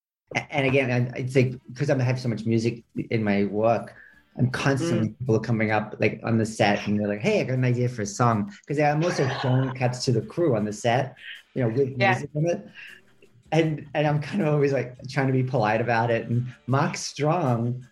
and 0.51 0.67
again, 0.67 1.13
it's 1.17 1.35
like 1.35 1.55
because 1.73 1.91
I 1.91 2.01
have 2.03 2.21
so 2.21 2.29
much 2.29 2.47
music 2.47 2.85
in 3.11 3.25
my 3.25 3.45
work, 3.45 3.95
I'm 4.39 4.51
constantly 4.51 5.09
mm. 5.09 5.19
people 5.19 5.41
coming 5.41 5.73
up 5.73 5.97
like 5.99 6.21
on 6.23 6.39
the 6.39 6.47
set 6.47 6.87
and 6.87 6.99
they're 6.99 7.09
like, 7.09 7.21
"Hey, 7.21 7.41
I 7.41 7.45
got 7.45 7.55
an 7.55 7.65
idea 7.65 7.89
for 7.89 8.03
a 8.03 8.07
song." 8.07 8.53
Because 8.67 8.81
I'm 8.81 9.03
also 9.03 9.29
phone 9.43 9.75
cuts 9.75 10.05
to 10.05 10.13
the 10.13 10.21
crew 10.21 10.57
on 10.57 10.65
the 10.65 10.73
set, 10.73 11.17
you 11.55 11.63
know, 11.63 11.69
with 11.69 11.97
yeah. 11.99 12.13
music 12.13 12.31
in 12.35 12.47
it. 12.47 12.69
And 13.51 13.87
and 13.95 14.07
I'm 14.07 14.21
kind 14.21 14.43
of 14.43 14.49
always 14.49 14.73
like 14.73 14.97
trying 15.09 15.27
to 15.27 15.33
be 15.33 15.43
polite 15.43 15.81
about 15.81 16.13
it. 16.13 16.29
And 16.29 16.47
Mark 16.69 16.97
Strong, 16.97 17.85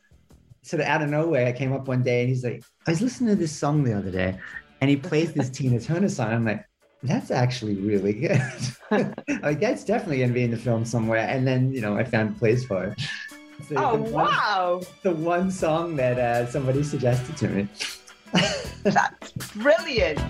sort 0.68 0.80
of 0.80 0.86
out 0.86 1.02
of 1.02 1.08
nowhere, 1.08 1.46
I 1.46 1.52
came 1.52 1.72
up 1.72 1.88
one 1.88 2.02
day 2.02 2.20
and 2.20 2.28
he's 2.28 2.44
like, 2.44 2.62
"I 2.86 2.90
was 2.90 3.00
listening 3.00 3.30
to 3.30 3.36
this 3.36 3.52
song 3.52 3.84
the 3.84 3.94
other 3.94 4.10
day," 4.10 4.38
and 4.80 4.90
he 4.90 4.96
plays 4.96 5.32
this 5.32 5.50
Tina 5.50 5.80
Turner 5.80 6.08
song. 6.08 6.32
I'm 6.32 6.44
like, 6.44 6.64
that's 7.02 7.30
actually 7.30 7.76
really 7.76 8.12
good. 8.12 8.42
like 9.42 9.60
that's 9.60 9.84
definitely 9.84 10.20
gonna 10.20 10.32
be 10.32 10.42
in 10.42 10.50
the 10.50 10.56
film 10.56 10.84
somewhere. 10.84 11.26
And 11.28 11.46
then 11.46 11.72
you 11.72 11.80
know 11.80 11.96
I 11.96 12.04
found 12.04 12.36
a 12.36 12.38
place 12.38 12.64
for 12.64 12.84
it. 12.84 13.00
So 13.68 13.74
oh 13.76 13.96
the 13.96 14.02
one, 14.02 14.12
wow! 14.12 14.80
The 15.02 15.12
one 15.12 15.50
song 15.50 15.96
that 15.96 16.18
uh, 16.18 16.46
somebody 16.46 16.82
suggested 16.82 17.36
to 17.38 17.48
me. 17.48 17.68
that's 18.82 19.32
brilliant. 19.56 20.20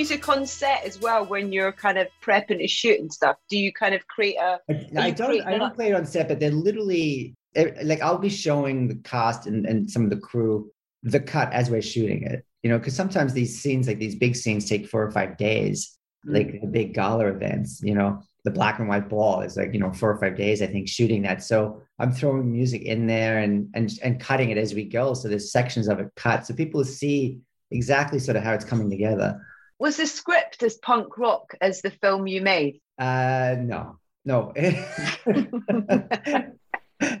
Music 0.00 0.26
on 0.30 0.46
set 0.46 0.82
as 0.84 0.98
well 0.98 1.26
when 1.26 1.52
you're 1.52 1.72
kind 1.72 1.98
of 1.98 2.08
prepping 2.24 2.58
to 2.58 2.66
shoot 2.66 2.98
and 3.00 3.12
stuff? 3.12 3.36
Do 3.50 3.58
you 3.58 3.70
kind 3.70 3.94
of 3.94 4.06
create 4.06 4.36
a? 4.36 4.58
I 4.98 5.10
don't. 5.10 5.42
I 5.46 5.58
don't 5.58 5.74
play 5.74 5.88
it 5.90 5.94
on 5.94 6.06
set, 6.06 6.26
but 6.26 6.40
they're 6.40 6.50
literally 6.50 7.34
eh, 7.54 7.72
like 7.82 8.00
I'll 8.00 8.18
be 8.18 8.30
showing 8.30 8.88
the 8.88 8.94
cast 8.96 9.46
and, 9.46 9.66
and 9.66 9.90
some 9.90 10.04
of 10.04 10.10
the 10.10 10.16
crew 10.16 10.70
the 11.02 11.20
cut 11.20 11.52
as 11.52 11.68
we're 11.70 11.82
shooting 11.82 12.22
it. 12.22 12.46
You 12.62 12.70
know, 12.70 12.78
because 12.78 12.96
sometimes 12.96 13.34
these 13.34 13.60
scenes, 13.60 13.86
like 13.86 13.98
these 13.98 14.16
big 14.16 14.36
scenes, 14.36 14.64
take 14.64 14.88
four 14.88 15.02
or 15.02 15.10
five 15.10 15.36
days. 15.36 15.98
Mm-hmm. 16.26 16.34
Like 16.34 16.60
the 16.62 16.66
big 16.66 16.94
gala 16.94 17.26
events, 17.26 17.82
you 17.82 17.94
know, 17.94 18.22
the 18.44 18.50
black 18.50 18.78
and 18.78 18.88
white 18.88 19.08
ball 19.10 19.42
is 19.42 19.56
like 19.58 19.74
you 19.74 19.80
know 19.80 19.92
four 19.92 20.10
or 20.10 20.18
five 20.18 20.34
days 20.34 20.62
i 20.62 20.66
think 20.66 20.88
shooting 20.88 21.20
that 21.20 21.42
so 21.42 21.82
i'm 21.98 22.10
throwing 22.10 22.50
music 22.50 22.80
in 22.82 23.06
there 23.06 23.38
and 23.40 23.68
and 23.74 23.98
and 24.02 24.18
cutting 24.18 24.48
it 24.48 24.56
as 24.56 24.72
we 24.72 24.84
go 24.84 25.12
so 25.12 25.28
there's 25.28 25.52
sections 25.52 25.88
of 25.88 26.00
it 26.00 26.08
cut 26.16 26.46
so 26.46 26.54
people 26.54 26.82
see 26.82 27.38
exactly 27.70 28.18
sort 28.18 28.38
of 28.38 28.42
how 28.42 28.54
it's 28.54 28.64
coming 28.64 28.88
together 28.88 29.38
was 29.80 29.96
the 29.96 30.06
script 30.06 30.62
as 30.62 30.76
punk 30.76 31.18
rock 31.18 31.54
as 31.60 31.80
the 31.80 31.90
film 31.90 32.28
you 32.28 32.42
made? 32.42 32.80
Uh, 32.98 33.56
no, 33.58 33.98
no, 34.24 34.52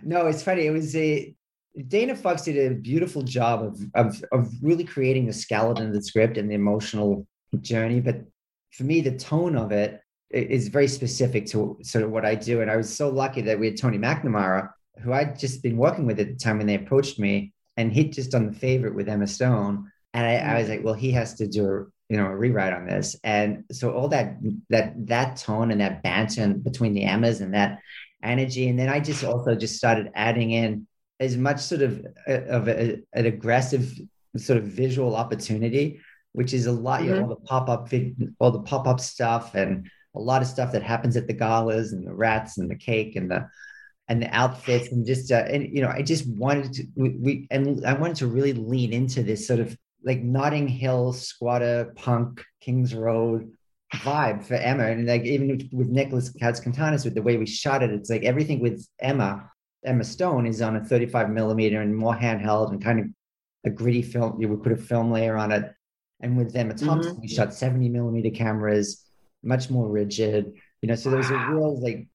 no. 0.02 0.26
It's 0.26 0.42
funny. 0.42 0.66
It 0.66 0.72
was 0.72 0.94
a 0.94 1.34
Dana 1.88 2.14
Fox 2.14 2.42
did 2.42 2.70
a 2.70 2.74
beautiful 2.74 3.22
job 3.22 3.62
of, 3.62 3.80
of 3.94 4.22
of 4.30 4.52
really 4.62 4.84
creating 4.84 5.26
the 5.26 5.32
skeleton 5.32 5.88
of 5.88 5.94
the 5.94 6.02
script 6.02 6.36
and 6.36 6.50
the 6.50 6.54
emotional 6.54 7.26
journey. 7.60 8.00
But 8.00 8.26
for 8.72 8.84
me, 8.84 9.00
the 9.00 9.16
tone 9.16 9.56
of 9.56 9.72
it 9.72 10.02
is 10.30 10.68
very 10.68 10.86
specific 10.86 11.46
to 11.46 11.78
sort 11.82 12.04
of 12.04 12.10
what 12.10 12.26
I 12.26 12.34
do. 12.34 12.60
And 12.60 12.70
I 12.70 12.76
was 12.76 12.94
so 12.94 13.08
lucky 13.08 13.40
that 13.40 13.58
we 13.58 13.66
had 13.66 13.78
Tony 13.78 13.98
McNamara, 13.98 14.68
who 15.02 15.12
I'd 15.12 15.38
just 15.38 15.62
been 15.62 15.76
working 15.78 16.06
with 16.06 16.20
at 16.20 16.28
the 16.28 16.36
time 16.36 16.58
when 16.58 16.66
they 16.66 16.76
approached 16.76 17.18
me, 17.18 17.54
and 17.78 17.90
he'd 17.90 18.12
just 18.12 18.30
done 18.30 18.46
the 18.46 18.58
favorite 18.58 18.94
with 18.94 19.08
Emma 19.08 19.26
Stone. 19.26 19.90
And 20.12 20.26
I, 20.26 20.34
I 20.36 20.58
was 20.60 20.68
like, 20.68 20.84
well, 20.84 20.94
he 20.94 21.10
has 21.12 21.34
to 21.34 21.48
do 21.48 21.90
you 22.10 22.16
know 22.16 22.26
a 22.26 22.36
rewrite 22.36 22.72
on 22.72 22.86
this 22.86 23.16
and 23.22 23.64
so 23.70 23.92
all 23.92 24.08
that 24.08 24.36
that 24.68 24.94
that 25.06 25.36
tone 25.36 25.70
and 25.70 25.80
that 25.80 26.02
banter 26.02 26.52
between 26.52 26.92
the 26.92 27.04
emmas 27.04 27.40
and 27.40 27.54
that 27.54 27.78
energy 28.22 28.68
and 28.68 28.78
then 28.78 28.88
i 28.88 28.98
just 28.98 29.24
also 29.24 29.54
just 29.54 29.76
started 29.76 30.10
adding 30.14 30.50
in 30.50 30.86
as 31.20 31.36
much 31.36 31.60
sort 31.60 31.82
of 31.82 32.04
uh, 32.28 32.42
of 32.46 32.68
a, 32.68 32.98
an 33.12 33.26
aggressive 33.26 33.96
sort 34.36 34.58
of 34.58 34.64
visual 34.64 35.14
opportunity 35.14 36.00
which 36.32 36.52
is 36.52 36.66
a 36.66 36.72
lot 36.72 37.00
mm-hmm. 37.00 37.08
you 37.08 37.14
know 37.14 37.22
mm-hmm. 37.22 37.30
all 37.30 37.36
the 37.36 37.46
pop-up 37.46 37.88
all 38.40 38.50
the 38.50 38.62
pop-up 38.62 38.98
stuff 39.00 39.54
and 39.54 39.88
a 40.16 40.20
lot 40.20 40.42
of 40.42 40.48
stuff 40.48 40.72
that 40.72 40.82
happens 40.82 41.16
at 41.16 41.28
the 41.28 41.32
galas 41.32 41.92
and 41.92 42.04
the 42.04 42.12
rats 42.12 42.58
and 42.58 42.68
the 42.68 42.76
cake 42.76 43.14
and 43.14 43.30
the 43.30 43.48
and 44.08 44.20
the 44.20 44.34
outfits 44.34 44.90
and 44.90 45.06
just 45.06 45.30
uh, 45.30 45.44
and 45.48 45.68
you 45.72 45.80
know 45.80 45.88
I 45.88 46.02
just 46.02 46.28
wanted 46.28 46.72
to 46.72 46.86
we, 46.96 47.10
we 47.10 47.46
and 47.52 47.86
I 47.86 47.92
wanted 47.92 48.16
to 48.16 48.26
really 48.26 48.52
lean 48.52 48.92
into 48.92 49.22
this 49.22 49.46
sort 49.46 49.60
of 49.60 49.78
like 50.04 50.22
Notting 50.22 50.68
Hill 50.68 51.12
squatter 51.12 51.92
punk 51.96 52.44
Kings 52.60 52.94
Road 52.94 53.50
vibe 53.94 54.44
for 54.44 54.54
Emma. 54.54 54.86
And 54.86 55.06
like 55.06 55.24
even 55.24 55.68
with 55.72 55.88
Nicolas 55.88 56.32
Karakatsanis, 56.32 57.04
with 57.04 57.14
the 57.14 57.22
way 57.22 57.36
we 57.36 57.46
shot 57.46 57.82
it, 57.82 57.90
it's 57.90 58.10
like 58.10 58.24
everything 58.24 58.60
with 58.60 58.86
Emma, 58.98 59.50
Emma 59.84 60.04
Stone 60.04 60.46
is 60.46 60.62
on 60.62 60.76
a 60.76 60.84
35 60.84 61.30
millimeter 61.30 61.80
and 61.80 61.96
more 61.96 62.14
handheld 62.14 62.70
and 62.70 62.82
kind 62.82 63.00
of 63.00 63.06
a 63.64 63.70
gritty 63.70 64.02
film. 64.02 64.40
You 64.40 64.48
would 64.48 64.62
put 64.62 64.72
a 64.72 64.76
film 64.76 65.10
layer 65.10 65.36
on 65.36 65.52
it. 65.52 65.72
And 66.20 66.36
with 66.36 66.54
Emma 66.54 66.74
Thompson, 66.74 67.12
mm-hmm. 67.12 67.22
we 67.22 67.28
shot 67.28 67.54
70 67.54 67.88
millimeter 67.88 68.30
cameras, 68.30 69.04
much 69.42 69.70
more 69.70 69.88
rigid. 69.88 70.52
You 70.82 70.88
know, 70.88 70.94
so 70.94 71.10
there 71.10 71.18
was 71.18 71.30
a 71.30 71.38
real 71.50 71.80
like 71.80 72.08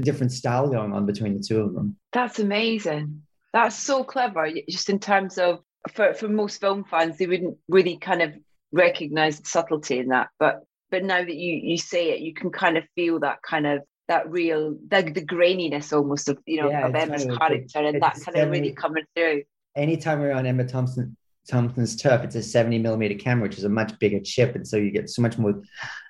different 0.00 0.32
style 0.32 0.68
going 0.68 0.92
on 0.92 1.06
between 1.06 1.38
the 1.38 1.42
two 1.42 1.60
of 1.60 1.74
them. 1.74 1.96
That's 2.12 2.38
amazing. 2.38 3.22
That's 3.52 3.76
so 3.76 4.04
clever, 4.04 4.50
just 4.68 4.90
in 4.90 4.98
terms 4.98 5.38
of 5.38 5.60
for 5.92 6.14
for 6.14 6.28
most 6.28 6.60
film 6.60 6.84
fans, 6.84 7.18
they 7.18 7.26
wouldn't 7.26 7.56
really 7.68 7.96
kind 7.96 8.22
of 8.22 8.34
recognize 8.72 9.40
the 9.40 9.48
subtlety 9.48 9.98
in 9.98 10.08
that. 10.08 10.28
But 10.38 10.64
but 10.90 11.04
now 11.04 11.18
that 11.18 11.34
you 11.34 11.54
you 11.54 11.78
say 11.78 12.10
it, 12.10 12.20
you 12.20 12.34
can 12.34 12.50
kind 12.50 12.76
of 12.76 12.84
feel 12.94 13.20
that 13.20 13.42
kind 13.42 13.66
of 13.66 13.80
that 14.08 14.30
real 14.30 14.76
the, 14.88 15.02
the 15.02 15.24
graininess 15.24 15.92
almost 15.92 16.28
of 16.28 16.38
you 16.46 16.62
know 16.62 16.70
yeah, 16.70 16.86
of 16.86 16.94
Emma's 16.94 17.24
funny. 17.24 17.36
character 17.36 17.78
and 17.80 18.02
that 18.02 18.18
kind 18.24 18.36
of 18.36 18.50
really 18.50 18.72
coming 18.72 19.04
through. 19.14 19.42
Anytime 19.76 20.20
we're 20.20 20.32
on 20.32 20.46
Emma 20.46 20.64
Thompson 20.64 21.16
Thompson's 21.48 21.96
turf, 21.96 22.24
it's 22.24 22.34
a 22.34 22.42
70 22.42 22.78
millimeter 22.78 23.14
camera, 23.14 23.48
which 23.48 23.58
is 23.58 23.64
a 23.64 23.68
much 23.68 23.96
bigger 23.98 24.20
chip. 24.20 24.54
And 24.54 24.66
so 24.66 24.76
you 24.76 24.90
get 24.90 25.08
so 25.08 25.22
much 25.22 25.38
more 25.38 25.62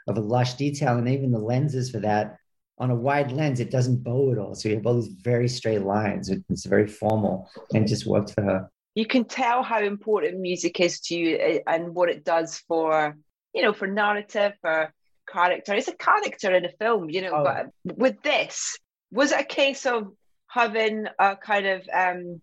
of 0.09 0.16
a 0.16 0.21
lush 0.21 0.54
detail. 0.54 0.97
And 0.97 1.09
even 1.09 1.30
the 1.30 1.38
lenses 1.38 1.90
for 1.90 1.99
that 2.00 2.38
on 2.78 2.90
a 2.90 2.95
wide 2.95 3.33
lens, 3.33 3.61
it 3.61 3.71
doesn't 3.71 4.02
bow 4.02 4.33
at 4.33 4.38
all. 4.38 4.54
So 4.54 4.68
you 4.68 4.76
have 4.76 4.87
all 4.87 5.00
these 5.00 5.12
very 5.21 5.49
straight 5.49 5.83
lines. 5.83 6.30
It's 6.30 6.64
very 6.64 6.87
formal 6.87 7.50
and 7.75 7.87
just 7.87 8.06
worked 8.06 8.33
for 8.33 8.42
her 8.42 8.71
you 8.97 9.07
can 9.07 9.25
tell 9.25 9.62
how 9.62 9.81
important 9.81 10.41
music 10.41 10.81
is 10.81 11.00
to 11.00 11.15
you 11.15 11.38
eh, 11.38 11.59
and 11.69 11.95
what 11.95 12.09
it 12.09 12.25
does 12.25 12.59
for 12.67 13.17
you 13.55 13.62
know 13.62 13.73
for 13.73 13.87
narrative 13.87 14.55
for 14.61 14.93
character 15.31 15.75
it's 15.75 15.88
a 15.88 15.95
character 15.95 16.53
in 16.55 16.65
a 16.65 16.73
film 16.81 17.09
you 17.09 17.23
know 17.23 17.33
oh. 17.33 17.45
but 17.45 17.97
with 17.97 18.21
this 18.23 18.79
was 19.12 19.31
it 19.31 19.41
a 19.41 19.45
case 19.45 19.87
of 19.87 20.12
having 20.49 21.07
a 21.19 21.37
kind 21.37 21.67
of 21.67 21.88
um 21.95 22.41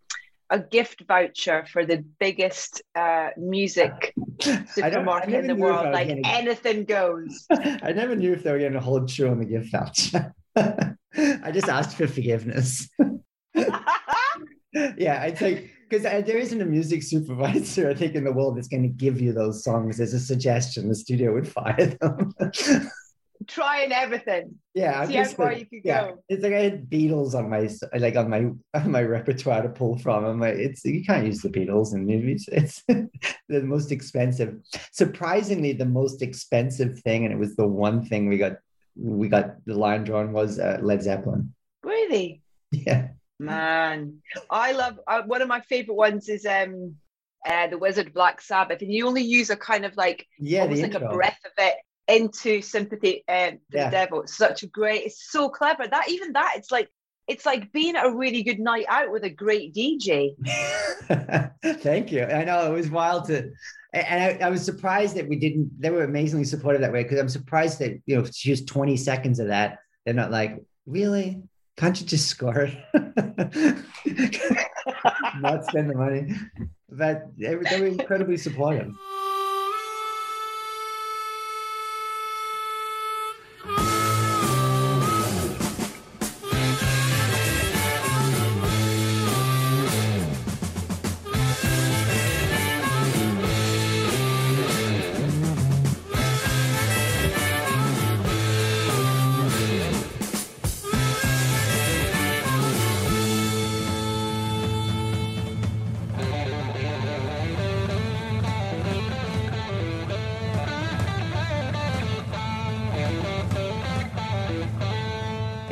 a 0.49 0.59
gift 0.59 1.03
voucher 1.07 1.65
for 1.71 1.83
the 1.83 2.05
biggest 2.19 2.83
uh, 2.95 3.29
music 3.37 4.13
supermarket 4.67 5.33
in 5.33 5.47
the 5.47 5.55
world. 5.55 5.91
Like 5.91 6.09
getting... 6.09 6.25
anything 6.27 6.85
goes. 6.85 7.47
I 7.51 7.91
never 7.91 8.15
knew 8.15 8.33
if 8.33 8.43
they 8.43 8.51
were 8.51 8.59
going 8.59 8.73
to 8.73 8.79
hold 8.79 9.09
true 9.09 9.29
on 9.29 9.39
the 9.39 9.45
gift 9.45 9.71
voucher. 9.71 10.35
I 10.55 11.51
just 11.51 11.69
asked 11.69 11.97
for 11.97 12.07
forgiveness. 12.07 12.87
yeah, 13.55 15.19
I 15.21 15.31
think 15.31 15.71
because 15.89 16.03
there 16.03 16.37
isn't 16.37 16.61
a 16.61 16.65
music 16.65 17.03
supervisor, 17.03 17.89
I 17.89 17.93
think, 17.93 18.15
in 18.15 18.23
the 18.23 18.31
world 18.31 18.57
that's 18.57 18.67
going 18.67 18.83
to 18.83 18.89
give 18.89 19.21
you 19.21 19.33
those 19.33 19.63
songs 19.63 19.99
as 19.99 20.13
a 20.13 20.19
suggestion. 20.19 20.89
The 20.89 20.95
studio 20.95 21.33
would 21.33 21.47
fire 21.47 21.97
them. 21.99 22.33
Trying 23.47 23.91
everything. 23.91 24.55
Yeah, 24.73 25.05
see 25.05 25.15
how 25.15 25.25
far 25.25 25.47
like, 25.47 25.59
you 25.59 25.65
could 25.65 25.81
yeah. 25.83 26.07
go. 26.07 26.23
It's 26.29 26.43
like 26.43 26.53
I 26.53 26.61
had 26.61 26.89
Beatles 26.89 27.33
on 27.33 27.49
my 27.49 27.69
like 27.99 28.15
on 28.15 28.29
my 28.29 28.51
on 28.73 28.91
my 28.91 29.01
repertoire 29.01 29.63
to 29.63 29.69
pull 29.69 29.97
from. 29.97 30.23
I'm 30.23 30.39
like, 30.39 30.55
it's 30.55 30.85
you 30.85 31.03
can't 31.03 31.25
use 31.25 31.41
the 31.41 31.49
Beatles 31.49 31.93
in 31.93 32.05
movies. 32.05 32.47
It's 32.51 32.83
the 32.87 33.09
most 33.49 33.91
expensive. 33.91 34.59
Surprisingly, 34.91 35.73
the 35.73 35.85
most 35.85 36.21
expensive 36.21 36.99
thing, 36.99 37.25
and 37.25 37.33
it 37.33 37.37
was 37.37 37.55
the 37.55 37.67
one 37.67 38.05
thing 38.05 38.29
we 38.29 38.37
got 38.37 38.53
we 38.95 39.27
got 39.27 39.55
the 39.65 39.75
line 39.75 40.03
drawn 40.03 40.31
was 40.31 40.59
uh, 40.59 40.79
Led 40.81 41.03
Zeppelin. 41.03 41.53
Really? 41.83 42.41
Yeah. 42.71 43.09
Man, 43.45 44.21
I 44.49 44.71
love 44.71 44.99
uh, 45.07 45.21
one 45.23 45.41
of 45.41 45.47
my 45.47 45.61
favorite 45.61 45.95
ones 45.95 46.29
is 46.29 46.45
um 46.45 46.95
uh, 47.45 47.67
the 47.67 47.77
Wizard 47.77 48.13
Black 48.13 48.41
Sabbath, 48.41 48.81
and 48.81 48.91
you 48.91 49.07
only 49.07 49.23
use 49.23 49.49
a 49.49 49.55
kind 49.55 49.85
of 49.85 49.95
like 49.97 50.27
yeah, 50.39 50.61
almost 50.61 50.81
like 50.81 50.93
intro. 50.93 51.09
a 51.09 51.13
breath 51.13 51.39
of 51.45 51.51
it 51.57 51.75
into 52.07 52.61
sympathy 52.61 53.23
uh, 53.27 53.51
for 53.71 53.77
yeah. 53.77 53.85
the 53.85 53.91
devil. 53.91 54.21
It's 54.21 54.37
such 54.37 54.63
a 54.63 54.67
great, 54.67 55.05
it's 55.05 55.31
so 55.31 55.49
clever 55.49 55.87
that 55.87 56.09
even 56.09 56.33
that 56.33 56.53
it's 56.57 56.71
like 56.71 56.89
it's 57.27 57.45
like 57.45 57.71
being 57.71 57.95
a 57.95 58.11
really 58.11 58.43
good 58.43 58.59
night 58.59 58.85
out 58.89 59.11
with 59.11 59.23
a 59.23 59.29
great 59.29 59.73
DJ. 59.73 60.35
Thank 61.81 62.11
you. 62.11 62.25
I 62.25 62.43
know 62.43 62.71
it 62.71 62.75
was 62.75 62.89
wild 62.89 63.25
to, 63.25 63.49
and 63.93 64.23
I, 64.43 64.47
I, 64.47 64.49
was 64.49 64.65
surprised 64.65 65.15
that 65.15 65.29
we 65.29 65.37
didn't. 65.37 65.69
They 65.79 65.89
were 65.89 66.03
amazingly 66.03 66.43
supportive 66.43 66.81
that 66.81 66.91
way 66.91 67.03
because 67.03 67.19
I'm 67.19 67.29
surprised 67.29 67.79
that 67.79 68.01
you 68.05 68.17
know 68.17 68.25
just 68.29 68.67
20 68.67 68.97
seconds 68.97 69.39
of 69.39 69.47
that. 69.47 69.79
They're 70.05 70.13
not 70.13 70.31
like 70.31 70.61
really. 70.85 71.41
Can't 71.75 71.99
you 71.99 72.05
just 72.05 72.27
score 72.27 72.61
it? 72.61 72.77
not 75.41 75.65
spend 75.65 75.89
the 75.89 75.95
money, 75.95 76.33
but 76.89 77.27
they 77.37 77.55
were, 77.55 77.87
incredibly 77.87 78.37
supportive. 78.37 78.93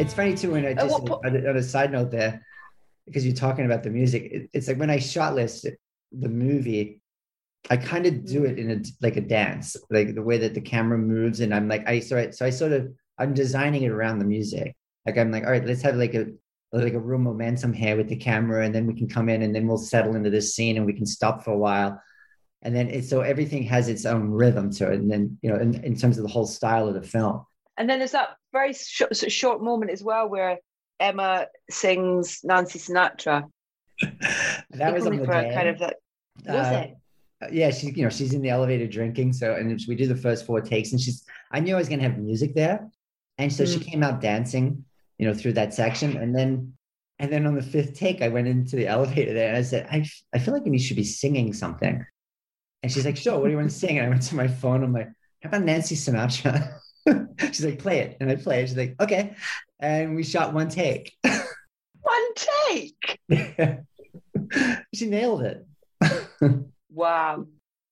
It's 0.01 0.15
funny 0.15 0.35
too 0.35 0.51
when 0.51 0.65
I 0.65 0.73
just 0.73 0.95
on, 0.95 1.35
a, 1.35 1.49
on 1.49 1.57
a 1.57 1.63
side 1.63 1.91
note 1.91 2.09
there, 2.09 2.43
because 3.05 3.23
you're 3.23 3.35
talking 3.35 3.65
about 3.65 3.83
the 3.83 3.91
music. 3.91 4.23
It, 4.23 4.49
it's 4.51 4.67
like 4.67 4.79
when 4.79 4.89
I 4.89 4.97
shot 4.97 5.35
list 5.35 5.67
the 6.11 6.29
movie, 6.29 7.01
I 7.69 7.77
kind 7.77 8.07
of 8.07 8.25
do 8.25 8.41
mm. 8.41 8.49
it 8.49 8.57
in 8.57 8.71
a 8.71 8.81
like 9.01 9.17
a 9.17 9.21
dance, 9.21 9.77
like 9.91 10.15
the 10.15 10.23
way 10.23 10.39
that 10.39 10.55
the 10.55 10.61
camera 10.61 10.97
moves, 10.97 11.39
and 11.39 11.53
I'm 11.53 11.67
like 11.67 11.87
I 11.87 11.99
so 11.99 12.17
I, 12.17 12.31
so 12.31 12.45
I 12.45 12.49
sort 12.49 12.71
of 12.71 12.91
I'm 13.19 13.35
designing 13.35 13.83
it 13.83 13.91
around 13.91 14.17
the 14.17 14.25
music. 14.25 14.75
Like 15.05 15.19
I'm 15.19 15.31
like, 15.31 15.43
all 15.43 15.51
right, 15.51 15.65
let's 15.65 15.83
have 15.83 15.95
like 15.95 16.15
a 16.15 16.27
like 16.73 16.93
a 16.93 16.99
real 16.99 17.19
momentum 17.19 17.71
here 17.71 17.95
with 17.95 18.09
the 18.09 18.15
camera, 18.15 18.65
and 18.65 18.73
then 18.73 18.87
we 18.87 18.95
can 18.95 19.07
come 19.07 19.29
in, 19.29 19.43
and 19.43 19.53
then 19.53 19.67
we'll 19.67 19.77
settle 19.77 20.15
into 20.15 20.31
this 20.31 20.55
scene, 20.55 20.77
and 20.77 20.85
we 20.87 20.93
can 20.93 21.05
stop 21.05 21.43
for 21.43 21.51
a 21.51 21.57
while, 21.57 22.01
and 22.63 22.75
then 22.75 22.89
it's 22.89 23.07
so 23.07 23.21
everything 23.21 23.61
has 23.63 23.87
its 23.87 24.07
own 24.07 24.31
rhythm 24.31 24.71
to 24.71 24.91
it, 24.91 24.99
and 24.99 25.11
then 25.11 25.37
you 25.43 25.51
know, 25.51 25.59
in, 25.59 25.75
in 25.83 25.95
terms 25.95 26.17
of 26.17 26.23
the 26.23 26.31
whole 26.31 26.47
style 26.47 26.87
of 26.87 26.95
the 26.95 27.03
film. 27.03 27.45
And 27.81 27.89
then 27.89 27.97
there's 27.97 28.11
that 28.11 28.35
very 28.53 28.75
short, 28.75 29.15
short 29.15 29.63
moment 29.63 29.89
as 29.89 30.03
well 30.03 30.29
where 30.29 30.59
Emma 30.99 31.47
sings 31.67 32.41
Nancy 32.43 32.77
Sinatra. 32.77 33.49
that 34.69 34.93
was 34.93 35.07
on 35.07 35.17
the 35.17 35.25
day. 35.25 35.51
kind 35.51 35.67
of 35.67 35.79
that. 35.79 35.95
Was 36.45 36.67
uh, 36.67 36.85
it? 37.41 37.51
Yeah, 37.51 37.71
she's 37.71 37.97
you 37.97 38.03
know 38.03 38.11
she's 38.11 38.35
in 38.35 38.43
the 38.43 38.51
elevator 38.51 38.85
drinking. 38.85 39.33
So 39.33 39.55
and 39.55 39.81
we 39.87 39.95
do 39.95 40.05
the 40.05 40.15
first 40.15 40.45
four 40.45 40.61
takes, 40.61 40.91
and 40.91 41.01
she's 41.01 41.25
I 41.51 41.59
knew 41.59 41.73
I 41.73 41.79
was 41.79 41.89
gonna 41.89 42.03
have 42.03 42.19
music 42.19 42.53
there, 42.53 42.87
and 43.39 43.51
so 43.51 43.63
mm. 43.63 43.73
she 43.73 43.79
came 43.79 44.03
out 44.03 44.21
dancing, 44.21 44.85
you 45.17 45.25
know, 45.25 45.33
through 45.33 45.53
that 45.53 45.73
section, 45.73 46.17
and 46.17 46.35
then 46.35 46.73
and 47.17 47.33
then 47.33 47.47
on 47.47 47.55
the 47.55 47.63
fifth 47.63 47.95
take, 47.95 48.21
I 48.21 48.27
went 48.27 48.47
into 48.47 48.75
the 48.75 48.85
elevator 48.95 49.33
there, 49.33 49.47
and 49.47 49.57
I 49.57 49.63
said, 49.63 49.87
I 49.89 50.07
I 50.35 50.37
feel 50.37 50.53
like 50.53 50.67
you 50.67 50.77
should 50.77 50.97
be 50.97 51.03
singing 51.03 51.51
something, 51.51 52.05
and 52.83 52.91
she's 52.91 53.05
like, 53.05 53.17
Sure, 53.17 53.39
what 53.39 53.45
do 53.45 53.51
you 53.51 53.57
want 53.57 53.71
to 53.71 53.75
sing? 53.75 53.97
And 53.97 54.05
I 54.05 54.09
went 54.09 54.21
to 54.21 54.35
my 54.35 54.47
phone. 54.47 54.83
I'm 54.83 54.93
like, 54.93 55.09
How 55.41 55.49
about 55.49 55.63
Nancy 55.63 55.95
Sinatra? 55.95 56.75
She's 57.39 57.65
like, 57.65 57.79
play 57.79 57.99
it. 57.99 58.17
And 58.19 58.29
I 58.29 58.35
play 58.35 58.61
it. 58.61 58.69
She's 58.69 58.77
like, 58.77 58.95
okay. 58.99 59.35
And 59.79 60.15
we 60.15 60.23
shot 60.23 60.53
one 60.53 60.69
take. 60.69 61.13
one 61.23 62.33
take. 62.35 63.19
she 64.93 65.07
nailed 65.07 65.43
it. 65.43 65.65
wow. 66.91 67.45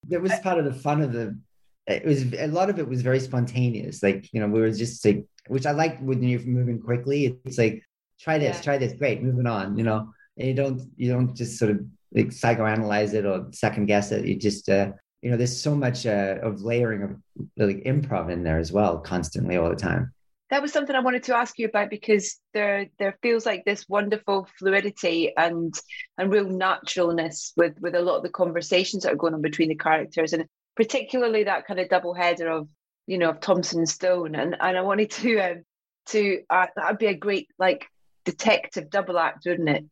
That 0.08 0.22
was 0.22 0.32
part 0.42 0.58
of 0.58 0.64
the 0.64 0.74
fun 0.74 1.02
of 1.02 1.12
the 1.12 1.38
it 1.86 2.04
was 2.04 2.32
a 2.34 2.46
lot 2.46 2.70
of 2.70 2.78
it 2.78 2.88
was 2.88 3.02
very 3.02 3.20
spontaneous. 3.20 4.02
Like, 4.02 4.32
you 4.32 4.40
know, 4.40 4.46
we 4.46 4.60
were 4.60 4.70
just 4.70 5.04
like 5.04 5.26
which 5.48 5.66
I 5.66 5.72
like 5.72 5.98
when 6.00 6.22
you're 6.22 6.40
moving 6.40 6.80
quickly. 6.80 7.38
It's 7.44 7.58
like, 7.58 7.82
try 8.20 8.38
this, 8.38 8.56
yeah. 8.56 8.62
try 8.62 8.78
this, 8.78 8.92
great, 8.92 9.22
moving 9.22 9.46
on, 9.46 9.76
you 9.76 9.84
know. 9.84 10.12
And 10.36 10.48
you 10.48 10.54
don't 10.54 10.82
you 10.96 11.12
don't 11.12 11.34
just 11.34 11.58
sort 11.58 11.72
of 11.72 11.80
like 12.12 12.28
psychoanalyze 12.28 13.14
it 13.14 13.26
or 13.26 13.48
second 13.52 13.86
guess 13.86 14.12
it. 14.12 14.24
You 14.24 14.36
just 14.36 14.68
uh 14.68 14.92
you 15.22 15.30
know 15.30 15.36
there's 15.36 15.60
so 15.60 15.74
much 15.74 16.06
uh, 16.06 16.38
of 16.42 16.62
layering 16.62 17.02
of 17.02 17.16
like 17.56 17.84
improv 17.84 18.30
in 18.30 18.42
there 18.42 18.58
as 18.58 18.72
well 18.72 18.98
constantly 18.98 19.56
all 19.56 19.68
the 19.68 19.76
time. 19.76 20.12
That 20.50 20.62
was 20.62 20.72
something 20.72 20.96
i 20.96 21.00
wanted 21.00 21.22
to 21.24 21.36
ask 21.36 21.58
you 21.58 21.66
about 21.66 21.90
because 21.90 22.38
there 22.54 22.86
there 22.98 23.16
feels 23.22 23.46
like 23.46 23.64
this 23.64 23.88
wonderful 23.88 24.48
fluidity 24.58 25.32
and 25.36 25.72
and 26.18 26.32
real 26.32 26.48
naturalness 26.48 27.52
with 27.56 27.78
with 27.80 27.94
a 27.94 28.02
lot 28.02 28.16
of 28.16 28.22
the 28.24 28.30
conversations 28.30 29.04
that 29.04 29.12
are 29.12 29.16
going 29.16 29.34
on 29.34 29.42
between 29.42 29.68
the 29.68 29.76
characters 29.76 30.32
and 30.32 30.46
particularly 30.74 31.44
that 31.44 31.66
kind 31.66 31.78
of 31.78 31.88
double 31.88 32.14
header 32.14 32.48
of 32.48 32.68
you 33.06 33.18
know 33.18 33.30
of 33.30 33.40
thompson 33.40 33.78
and 33.80 33.88
stone. 33.88 34.34
And 34.34 34.56
and 34.58 34.76
i 34.76 34.80
wanted 34.80 35.10
to 35.12 35.38
um 35.38 35.64
to 36.06 36.42
uh, 36.50 36.66
that'd 36.74 36.98
be 36.98 37.06
a 37.06 37.14
great 37.14 37.48
like 37.58 37.86
detective 38.24 38.90
double 38.90 39.18
act 39.18 39.44
wouldn't 39.46 39.68
it 39.68 39.84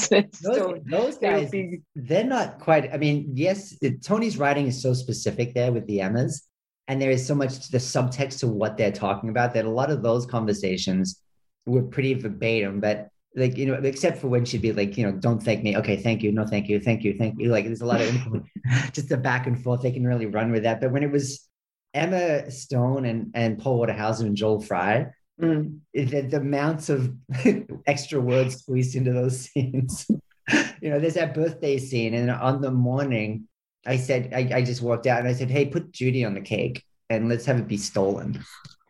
those, 0.42 0.80
those, 0.86 1.18
guys, 1.18 1.52
they're 1.94 2.24
not 2.24 2.58
quite. 2.58 2.92
I 2.92 2.96
mean, 2.96 3.30
yes, 3.34 3.76
Tony's 4.02 4.36
writing 4.36 4.66
is 4.66 4.82
so 4.82 4.92
specific 4.92 5.54
there 5.54 5.72
with 5.72 5.86
the 5.86 6.00
Emmas, 6.00 6.48
and 6.88 7.00
there 7.00 7.10
is 7.10 7.24
so 7.24 7.34
much 7.34 7.60
to 7.66 7.72
the 7.72 7.78
subtext 7.78 8.40
to 8.40 8.48
what 8.48 8.76
they're 8.76 8.92
talking 8.92 9.28
about 9.28 9.54
that 9.54 9.64
a 9.64 9.70
lot 9.70 9.90
of 9.90 10.02
those 10.02 10.26
conversations 10.26 11.20
were 11.66 11.82
pretty 11.82 12.14
verbatim. 12.14 12.80
But 12.80 13.08
like 13.36 13.56
you 13.56 13.66
know, 13.66 13.74
except 13.74 14.18
for 14.18 14.28
when 14.28 14.44
she'd 14.44 14.62
be 14.62 14.72
like, 14.72 14.96
you 14.96 15.06
know, 15.06 15.12
don't 15.12 15.42
thank 15.42 15.62
me. 15.62 15.76
Okay, 15.76 15.96
thank 15.96 16.22
you. 16.22 16.32
No, 16.32 16.44
thank 16.44 16.68
you. 16.68 16.80
Thank 16.80 17.04
you. 17.04 17.14
Thank 17.16 17.40
you. 17.40 17.50
Like 17.50 17.64
there's 17.64 17.80
a 17.80 17.86
lot 17.86 18.00
of 18.00 18.14
just 18.92 19.08
the 19.08 19.16
back 19.16 19.46
and 19.46 19.62
forth. 19.62 19.82
They 19.82 19.92
can 19.92 20.06
really 20.06 20.26
run 20.26 20.50
with 20.50 20.64
that. 20.64 20.80
But 20.80 20.90
when 20.90 21.04
it 21.04 21.10
was 21.10 21.48
Emma 21.92 22.50
Stone 22.50 23.04
and 23.04 23.30
and 23.34 23.58
Paul 23.58 23.78
Walter 23.78 23.92
Hauser 23.92 24.26
and 24.26 24.36
Joel 24.36 24.60
Fry 24.60 25.06
Mm. 25.40 25.80
The, 25.92 26.36
amounts 26.36 26.88
of 26.88 27.12
extra 27.86 28.20
words 28.20 28.56
squeezed 28.56 28.94
into 28.94 29.12
those 29.12 29.40
scenes. 29.50 30.06
you 30.80 30.90
know, 30.90 31.00
there's 31.00 31.14
that 31.14 31.34
birthday 31.34 31.78
scene, 31.78 32.14
and 32.14 32.30
on 32.30 32.60
the 32.60 32.70
morning, 32.70 33.48
I 33.86 33.96
said, 33.96 34.32
I, 34.32 34.58
I, 34.58 34.62
just 34.62 34.82
walked 34.82 35.06
out 35.06 35.18
and 35.18 35.28
I 35.28 35.34
said, 35.34 35.50
Hey, 35.50 35.66
put 35.66 35.92
Judy 35.92 36.24
on 36.24 36.34
the 36.34 36.40
cake 36.40 36.84
and 37.10 37.28
let's 37.28 37.44
have 37.46 37.58
it 37.58 37.68
be 37.68 37.76
stolen. 37.76 38.42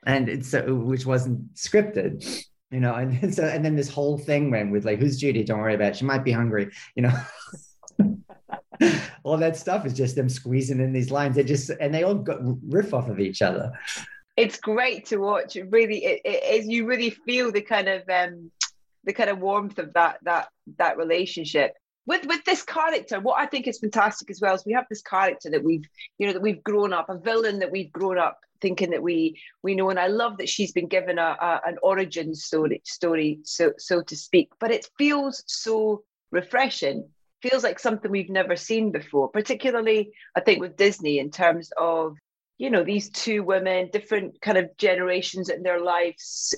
And 0.06 0.28
it's 0.28 0.54
uh, 0.54 0.62
which 0.62 1.06
wasn't 1.06 1.54
scripted, 1.54 2.44
you 2.70 2.80
know, 2.80 2.94
and 2.94 3.34
so 3.34 3.44
and 3.44 3.64
then 3.64 3.76
this 3.76 3.88
whole 3.88 4.18
thing 4.18 4.50
went 4.50 4.70
with 4.70 4.84
like, 4.84 4.98
who's 4.98 5.18
Judy? 5.18 5.44
Don't 5.44 5.58
worry 5.58 5.74
about 5.74 5.92
it. 5.92 5.96
She 5.96 6.04
might 6.04 6.24
be 6.24 6.32
hungry, 6.32 6.70
you 6.94 7.02
know. 7.02 7.12
all 9.22 9.36
that 9.38 9.56
stuff 9.56 9.86
is 9.86 9.94
just 9.94 10.16
them 10.16 10.28
squeezing 10.28 10.80
in 10.80 10.92
these 10.92 11.10
lines. 11.10 11.36
They 11.36 11.44
just 11.44 11.70
and 11.80 11.94
they 11.94 12.02
all 12.02 12.14
got 12.14 12.40
riff 12.68 12.92
off 12.92 13.08
of 13.08 13.20
each 13.20 13.40
other 13.40 13.72
it's 14.36 14.58
great 14.58 15.06
to 15.06 15.18
watch. 15.18 15.56
It 15.56 15.70
really, 15.70 16.04
it, 16.04 16.20
it 16.24 16.60
is. 16.60 16.66
You 16.66 16.86
really 16.86 17.10
feel 17.10 17.52
the 17.52 17.62
kind 17.62 17.88
of 17.88 18.02
um, 18.08 18.50
the 19.04 19.12
kind 19.12 19.30
of 19.30 19.38
warmth 19.38 19.78
of 19.78 19.92
that 19.94 20.18
that 20.22 20.48
that 20.78 20.96
relationship 20.96 21.72
with 22.06 22.26
with 22.26 22.44
this 22.44 22.62
character. 22.62 23.20
What 23.20 23.38
I 23.38 23.46
think 23.46 23.66
is 23.66 23.78
fantastic 23.78 24.30
as 24.30 24.40
well 24.40 24.54
is 24.54 24.64
we 24.66 24.72
have 24.72 24.86
this 24.88 25.02
character 25.02 25.50
that 25.50 25.62
we've 25.62 25.84
you 26.18 26.26
know 26.26 26.32
that 26.32 26.42
we've 26.42 26.62
grown 26.64 26.92
up, 26.92 27.08
a 27.08 27.18
villain 27.18 27.60
that 27.60 27.70
we've 27.70 27.92
grown 27.92 28.18
up 28.18 28.40
thinking 28.60 28.90
that 28.90 29.02
we 29.02 29.40
we 29.62 29.74
know, 29.74 29.90
and 29.90 29.98
I 29.98 30.08
love 30.08 30.38
that 30.38 30.48
she's 30.48 30.72
been 30.72 30.88
given 30.88 31.18
a, 31.18 31.36
a 31.40 31.60
an 31.66 31.78
origin 31.82 32.34
story 32.34 32.82
story 32.84 33.40
so 33.44 33.72
so 33.78 34.02
to 34.02 34.16
speak. 34.16 34.50
But 34.58 34.72
it 34.72 34.88
feels 34.98 35.44
so 35.46 36.02
refreshing 36.30 37.08
feels 37.42 37.62
like 37.62 37.78
something 37.78 38.10
we've 38.10 38.30
never 38.30 38.56
seen 38.56 38.90
before, 38.90 39.28
particularly 39.28 40.12
I 40.34 40.40
think 40.40 40.60
with 40.60 40.78
Disney 40.78 41.18
in 41.18 41.30
terms 41.30 41.70
of 41.78 42.16
you 42.58 42.70
know 42.70 42.84
these 42.84 43.10
two 43.10 43.42
women 43.42 43.90
different 43.92 44.40
kind 44.40 44.58
of 44.58 44.76
generations 44.76 45.48
in 45.48 45.62
their 45.62 45.80
lives 45.80 46.54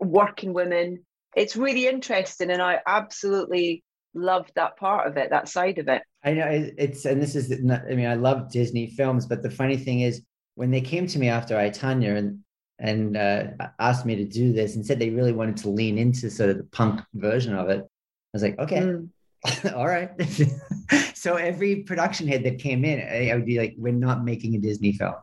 working 0.00 0.52
women. 0.52 1.04
It's 1.36 1.56
really 1.56 1.88
interesting 1.88 2.50
and 2.50 2.62
i 2.62 2.80
absolutely 2.86 3.82
love 4.14 4.48
that 4.54 4.76
part 4.76 5.08
of 5.08 5.16
it 5.16 5.30
that 5.30 5.48
side 5.48 5.78
of 5.78 5.88
it. 5.88 6.02
I 6.24 6.32
know 6.32 6.46
it's 6.48 7.04
and 7.04 7.20
this 7.20 7.34
is 7.34 7.52
i 7.52 7.94
mean 7.94 8.06
i 8.06 8.14
love 8.14 8.50
disney 8.50 8.86
films 8.86 9.26
but 9.26 9.42
the 9.42 9.50
funny 9.50 9.76
thing 9.76 10.00
is 10.00 10.22
when 10.54 10.70
they 10.70 10.80
came 10.80 11.06
to 11.08 11.18
me 11.18 11.28
after 11.28 11.58
i 11.58 11.68
Tonya 11.68 12.16
and 12.16 12.38
and 12.78 13.16
uh, 13.16 13.44
asked 13.78 14.06
me 14.06 14.16
to 14.16 14.24
do 14.24 14.52
this 14.52 14.74
and 14.74 14.84
said 14.84 14.98
they 14.98 15.10
really 15.10 15.32
wanted 15.32 15.56
to 15.58 15.68
lean 15.68 15.98
into 15.98 16.30
sort 16.30 16.50
of 16.50 16.56
the 16.56 16.64
punk 16.64 17.02
version 17.14 17.54
of 17.54 17.68
it 17.68 17.80
i 17.80 18.32
was 18.32 18.42
like 18.42 18.58
okay. 18.58 18.80
Mm. 18.80 19.08
all 19.74 19.86
right. 19.86 20.10
So 21.14 21.36
every 21.36 21.76
production 21.76 22.28
head 22.28 22.44
that 22.44 22.58
came 22.58 22.84
in 22.84 23.00
I 23.00 23.34
would 23.34 23.46
be 23.46 23.58
like 23.58 23.74
we're 23.78 23.94
not 23.94 24.24
making 24.24 24.54
a 24.56 24.58
disney 24.58 24.92
film 24.92 25.14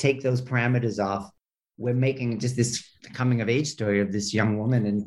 take 0.00 0.22
those 0.22 0.40
parameters 0.40 1.04
off, 1.04 1.30
we're 1.78 1.94
making 1.94 2.38
just 2.38 2.56
this 2.56 2.84
coming 3.14 3.40
of 3.40 3.48
age 3.48 3.68
story 3.68 4.00
of 4.00 4.12
this 4.12 4.34
young 4.34 4.58
woman 4.58 4.86
in 4.86 5.06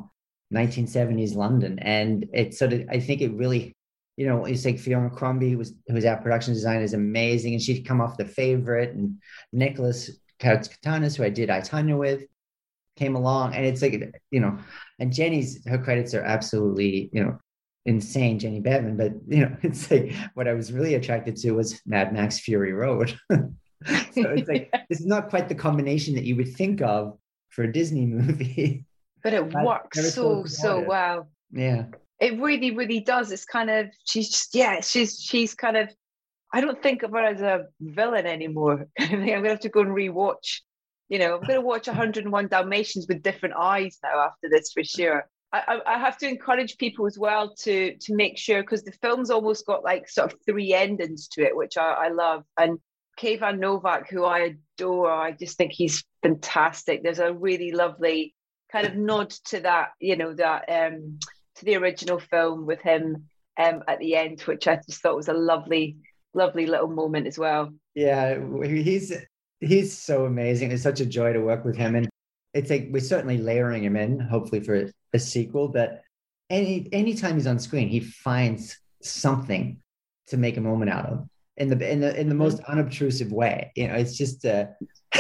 1970s 0.54 1.36
London. 1.36 1.80
And 1.80 2.28
it 2.34 2.54
sort 2.54 2.74
of, 2.74 2.84
I 2.90 3.00
think 3.00 3.22
it 3.22 3.34
really, 3.34 3.76
you 4.18 4.28
know, 4.28 4.46
it's 4.46 4.66
like 4.66 4.80
Fiona 4.80 5.10
Crombie, 5.10 5.52
who 5.52 5.58
was, 5.58 5.74
our 6.06 6.18
production 6.18 6.54
designer, 6.54 6.84
is 6.84 6.94
amazing. 6.94 7.54
And 7.54 7.62
she'd 7.62 7.88
come 7.88 8.02
off 8.02 8.18
the 8.18 8.26
favorite 8.26 8.94
and 8.94 9.18
Nicolas 9.52 10.12
Karakatsanis, 10.40 11.18
who 11.18 11.24
I 11.24 11.30
did 11.30 11.50
I, 11.50 11.62
Tonya 11.62 11.98
with. 11.98 12.24
came 12.96 13.16
along, 13.16 13.56
and 13.56 13.66
it's 13.66 13.82
like 13.82 14.22
you 14.30 14.40
know, 14.40 14.58
and 15.00 15.14
Jenny's 15.14 15.66
her 15.68 15.78
credits 15.78 16.14
are 16.14 16.22
absolutely 16.22 17.10
you 17.14 17.24
know 17.24 17.40
insane, 17.86 18.40
Jenny 18.40 18.62
Beavan. 18.62 18.98
But 18.98 19.14
you 19.28 19.46
know, 19.46 19.56
it's 19.64 19.90
like 19.90 20.14
what 20.34 20.48
I 20.48 20.54
was 20.54 20.72
really 20.72 20.96
attracted 20.96 21.38
to 21.38 21.52
was 21.52 21.82
Mad 21.86 22.14
Max 22.14 22.40
Fury 22.40 22.74
Road. 22.74 23.18
so 23.86 24.30
it's 24.30 24.50
like 24.50 24.72
this 24.90 25.00
is 25.00 25.06
not 25.06 25.30
quite 25.30 25.50
the 25.50 25.56
combination 25.56 26.16
that 26.16 26.24
you 26.24 26.36
would 26.36 26.54
think 26.54 26.82
of 26.82 27.18
for 27.50 27.64
a 27.64 27.72
Disney 27.72 28.06
movie. 28.18 28.86
But 29.24 29.34
it 29.34 29.52
but 29.52 29.66
works 29.66 30.14
so 30.14 30.46
so 30.46 30.82
well. 30.82 31.30
Yeah. 31.52 31.86
It 32.20 32.40
really, 32.40 32.72
really 32.72 33.00
does. 33.00 33.32
It's 33.32 33.46
kind 33.46 33.70
of 33.70 33.88
she's 34.06 34.30
just 34.30 34.56
yeah, 34.56 34.82
she's 34.82 35.20
she's 35.20 35.54
kind 35.56 35.78
of 35.78 35.90
I 36.54 36.62
don't 36.62 36.82
think 36.82 37.04
of 37.04 37.12
her 37.12 37.24
as 37.24 37.42
a 37.42 37.66
villain 37.82 38.26
anymore. 38.26 38.88
I 39.00 39.08
think 39.08 39.22
I'm 39.22 39.42
gonna 39.42 39.50
have 39.50 39.60
to 39.62 39.70
go 39.70 39.82
and 39.82 39.90
rewatch. 39.90 40.62
You 41.10 41.20
know, 41.20 41.36
I'm 41.36 41.48
gonna 41.48 41.62
watch 41.62 41.88
101 41.88 42.48
Dalmatians 42.48 43.08
with 43.08 43.24
different 43.24 43.56
eyes 43.58 43.98
now 44.04 44.20
after 44.20 44.50
this 44.50 44.72
for 44.72 44.84
sure. 44.84 45.26
I, 45.54 45.82
I 45.86 46.00
have 46.00 46.18
to 46.18 46.28
encourage 46.28 46.78
people 46.80 47.06
as 47.06 47.18
well 47.18 47.54
to 47.62 47.96
to 47.96 48.16
make 48.16 48.40
sure 48.40 48.62
because 48.62 48.84
the 48.84 48.92
film's 49.04 49.30
almost 49.30 49.68
got 49.68 49.84
like 49.84 50.10
sort 50.10 50.34
of 50.34 50.40
three 50.48 50.74
endings 50.74 51.28
to 51.30 51.44
it, 51.44 51.56
which 51.56 51.78
I, 51.78 51.92
I 51.92 52.08
love. 52.10 52.44
And 52.58 52.80
Kayvan 53.20 53.60
Novak, 53.60 54.10
who 54.10 54.26
I 54.26 54.56
adore, 54.78 55.12
I 55.12 55.32
just 55.32 55.58
think 55.58 55.72
he's 55.72 56.04
fantastic. 56.22 57.04
There's 57.04 57.20
a 57.20 57.34
really 57.34 57.72
lovely 57.72 58.34
kind 58.72 58.88
of 58.88 58.96
nod 58.96 59.30
to 59.46 59.60
that, 59.62 59.90
you 60.00 60.16
know, 60.16 60.34
that 60.34 60.64
um 60.70 61.20
to 61.56 61.66
the 61.66 61.76
original 61.76 62.20
film 62.20 62.66
with 62.66 62.82
him 62.82 63.28
um 63.58 63.84
at 63.88 64.00
the 64.00 64.16
end, 64.16 64.42
which 64.42 64.68
I 64.68 64.80
just 64.88 65.02
thought 65.02 65.16
was 65.16 65.28
a 65.28 65.34
lovely, 65.34 65.98
lovely 66.34 66.66
little 66.66 66.88
moment 66.88 67.28
as 67.28 67.38
well. 67.38 67.72
Yeah, 67.94 68.40
he's 68.64 69.14
he's 69.60 69.98
so 69.98 70.26
amazing. 70.26 70.72
It's 70.72 70.84
such 70.84 71.00
a 71.00 71.06
joy 71.06 71.34
to 71.34 71.40
work 71.40 71.66
with 71.66 71.76
him. 71.76 71.96
And 71.96 72.10
it's 72.54 72.70
like 72.70 72.90
we're 72.92 73.00
certainly 73.00 73.38
layering 73.38 73.84
him 73.84 73.96
in, 73.96 74.20
hopefully 74.20 74.62
for 74.62 74.90
a 75.14 75.20
sequel. 75.20 75.68
But 75.68 76.02
any 76.50 76.90
anytime 76.92 77.36
he's 77.36 77.48
on 77.48 77.60
screen, 77.60 77.90
he 77.90 78.00
finds 78.00 78.78
something 79.02 79.80
to 80.28 80.38
make 80.38 80.58
a 80.58 80.62
moment 80.62 80.92
out 80.92 81.06
of 81.06 81.28
in 81.58 81.70
the 81.70 81.92
in 81.92 82.00
the 82.00 82.20
in 82.20 82.30
the 82.30 82.36
most 82.36 82.60
unobtrusive 82.62 83.32
way. 83.32 83.72
You 83.76 83.88
know, 83.88 83.96
it's 83.96 84.18
just 84.18 84.46
uh 84.46 84.66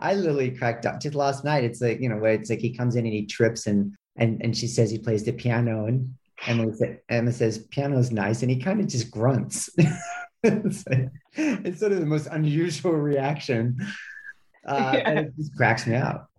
I 0.00 0.14
literally 0.14 0.50
cracked 0.50 0.86
up 0.86 1.00
just 1.00 1.14
last 1.14 1.44
night. 1.44 1.64
It's 1.64 1.80
like, 1.80 2.00
you 2.00 2.08
know, 2.08 2.18
where 2.18 2.32
it's 2.32 2.50
like 2.50 2.60
he 2.60 2.76
comes 2.76 2.96
in 2.96 3.06
and 3.06 3.14
he 3.14 3.26
trips 3.26 3.66
and 3.66 3.94
and 4.16 4.42
and 4.42 4.56
she 4.56 4.66
says 4.66 4.90
he 4.90 4.98
plays 4.98 5.24
the 5.24 5.32
piano 5.32 5.86
and 5.86 6.14
Emma, 6.46 6.66
Emma 7.08 7.32
says 7.32 7.58
piano's 7.70 8.10
nice 8.10 8.42
and 8.42 8.50
he 8.50 8.58
kind 8.58 8.80
of 8.80 8.86
just 8.86 9.10
grunts. 9.10 9.70
it's, 10.42 10.86
like, 10.86 11.10
it's, 11.36 11.80
sort 11.80 11.92
of 11.92 12.00
the 12.00 12.06
most 12.06 12.26
unusual 12.26 12.92
reaction. 12.92 13.78
Uh, 14.66 14.92
yeah. 14.94 15.08
And 15.08 15.18
it 15.20 15.36
just 15.36 15.56
cracks 15.56 15.86
me 15.86 15.96
up. 15.96 16.30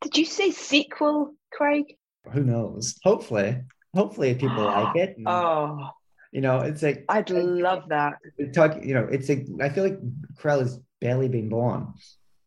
Did 0.00 0.16
you 0.16 0.24
say 0.24 0.50
sequel, 0.50 1.34
Craig? 1.52 1.96
Who 2.32 2.42
knows? 2.42 2.98
Hopefully. 3.04 3.58
Hopefully 3.94 4.30
if 4.30 4.38
people 4.38 4.64
like 4.64 4.96
it. 4.96 5.16
And, 5.18 5.28
oh. 5.28 5.90
You 6.32 6.42
know, 6.42 6.58
it's 6.58 6.82
like 6.82 7.04
I'd 7.08 7.30
love 7.30 7.88
that. 7.88 8.18
Talk, 8.54 8.84
you 8.84 8.94
know, 8.94 9.08
it's 9.10 9.28
like 9.28 9.46
I 9.60 9.68
feel 9.70 9.84
like 9.84 9.98
Cruella 10.34 10.60
has 10.60 10.80
barely 11.00 11.28
been 11.28 11.48
born 11.48 11.94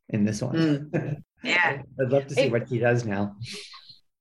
in 0.10 0.26
this 0.26 0.42
one. 0.42 0.56
Mm. 0.92 1.24
Yeah. 1.44 1.82
I'd 2.00 2.12
love 2.12 2.28
to 2.28 2.36
see 2.36 2.42
it, 2.42 2.52
what 2.52 2.68
he 2.68 2.78
does 2.78 3.04
now. 3.04 3.36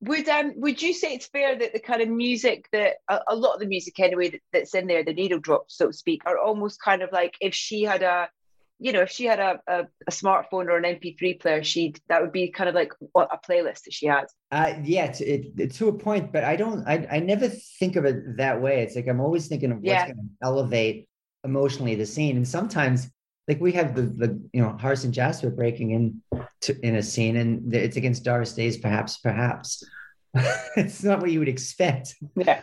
Would 0.00 0.26
um 0.30 0.54
would 0.56 0.80
you 0.80 0.94
say 0.94 1.12
it's 1.12 1.26
fair 1.26 1.58
that 1.58 1.74
the 1.74 1.78
kind 1.78 2.00
of 2.00 2.08
music 2.08 2.66
that 2.72 2.94
a, 3.10 3.20
a 3.28 3.36
lot 3.36 3.52
of 3.52 3.60
the 3.60 3.66
music 3.66 4.00
anyway 4.00 4.30
that, 4.30 4.40
that's 4.54 4.74
in 4.74 4.86
there, 4.86 5.04
the 5.04 5.12
needle 5.12 5.38
drops, 5.38 5.76
so 5.76 5.88
to 5.88 5.92
speak, 5.92 6.22
are 6.24 6.38
almost 6.38 6.80
kind 6.80 7.02
of 7.02 7.12
like 7.12 7.34
if 7.42 7.54
she 7.54 7.82
had 7.82 8.02
a 8.02 8.30
you 8.80 8.92
know, 8.92 9.02
if 9.02 9.10
she 9.10 9.26
had 9.26 9.38
a, 9.38 9.60
a, 9.66 9.80
a, 10.06 10.10
smartphone 10.10 10.66
or 10.66 10.78
an 10.78 10.84
MP3 10.84 11.38
player, 11.38 11.62
she'd 11.62 12.00
that 12.08 12.22
would 12.22 12.32
be 12.32 12.48
kind 12.48 12.68
of 12.68 12.74
like 12.74 12.92
a 13.14 13.38
playlist 13.46 13.84
that 13.84 13.92
she 13.92 14.06
has. 14.06 14.32
Uh, 14.50 14.72
yeah, 14.82 15.12
to, 15.12 15.24
it, 15.24 15.72
to 15.74 15.88
a 15.88 15.92
point, 15.92 16.32
but 16.32 16.44
I 16.44 16.56
don't, 16.56 16.86
I, 16.88 17.06
I 17.12 17.20
never 17.20 17.48
think 17.48 17.96
of 17.96 18.06
it 18.06 18.38
that 18.38 18.60
way. 18.60 18.82
It's 18.82 18.96
like 18.96 19.06
I'm 19.06 19.20
always 19.20 19.48
thinking 19.48 19.70
of 19.70 19.78
what's 19.78 19.86
yeah. 19.86 20.06
going 20.06 20.16
to 20.16 20.46
elevate 20.46 21.08
emotionally 21.44 21.94
the 21.94 22.06
scene, 22.06 22.36
and 22.36 22.48
sometimes 22.48 23.10
like 23.46 23.60
we 23.60 23.72
have 23.72 23.94
the 23.94 24.02
the 24.02 24.40
you 24.54 24.62
know 24.62 24.76
Horace 24.80 25.04
and 25.04 25.12
Jasper 25.12 25.50
breaking 25.50 25.90
in 25.90 26.22
to, 26.62 26.80
in 26.80 26.96
a 26.96 27.02
scene, 27.02 27.36
and 27.36 27.74
it's 27.74 27.96
against 27.96 28.24
Doris 28.24 28.54
Day's 28.54 28.78
perhaps, 28.78 29.18
perhaps. 29.18 29.84
it's 30.76 31.04
not 31.04 31.20
what 31.20 31.30
you 31.30 31.38
would 31.38 31.48
expect. 31.48 32.14
Yeah. 32.34 32.62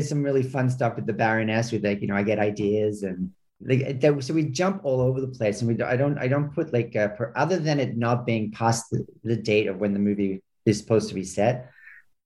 there's 0.00 0.08
some 0.08 0.22
really 0.22 0.42
fun 0.42 0.70
stuff 0.70 0.96
with 0.96 1.06
the 1.06 1.12
Baroness 1.12 1.72
with 1.72 1.84
like 1.84 2.00
you 2.00 2.08
know 2.08 2.16
I 2.16 2.22
get 2.22 2.38
ideas 2.38 3.02
and 3.02 3.30
like 3.60 4.00
that, 4.00 4.24
so 4.24 4.32
we 4.32 4.44
jump 4.44 4.80
all 4.84 5.00
over 5.02 5.20
the 5.20 5.28
place 5.28 5.60
and 5.60 5.68
we 5.68 5.82
I 5.84 5.96
don't 5.96 6.18
I 6.18 6.26
don't 6.26 6.54
put 6.54 6.72
like 6.72 6.96
uh, 6.96 7.08
per, 7.08 7.32
other 7.36 7.58
than 7.58 7.78
it 7.78 7.96
not 7.98 8.24
being 8.24 8.50
past 8.50 8.90
the, 8.90 9.06
the, 9.22 9.36
date 9.36 9.66
of 9.66 9.76
when 9.76 9.92
the 9.92 9.98
movie 9.98 10.42
is 10.64 10.78
supposed 10.78 11.10
to 11.10 11.14
be 11.14 11.24
set. 11.24 11.70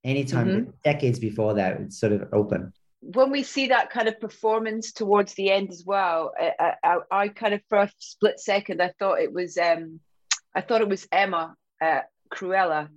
Anytime 0.05 0.49
mm-hmm. 0.49 0.71
decades 0.85 1.19
before 1.19 1.55
that, 1.55 1.81
it's 1.81 1.99
sort 1.99 2.13
of 2.13 2.29
open 2.33 2.73
when 3.01 3.31
we 3.31 3.43
see 3.43 3.67
that 3.67 3.91
kind 3.91 4.09
of 4.09 4.19
performance 4.19 4.93
towards 4.93 5.35
the 5.35 5.51
end 5.51 5.71
as 5.71 5.85
well, 5.85 6.33
I, 6.41 6.75
I, 6.83 6.97
I, 7.11 7.29
kind 7.29 7.53
of 7.53 7.61
for 7.69 7.79
a 7.79 7.91
split 7.99 8.41
second 8.41 8.81
I 8.81 8.93
thought 8.99 9.21
it 9.21 9.31
was 9.31 9.59
um, 9.59 10.01
I 10.55 10.63
thought 10.63 10.81
it 10.81 10.89
was 10.89 11.07
Emma 11.13 11.55
uh, 11.83 12.01
Cruella 12.33 12.89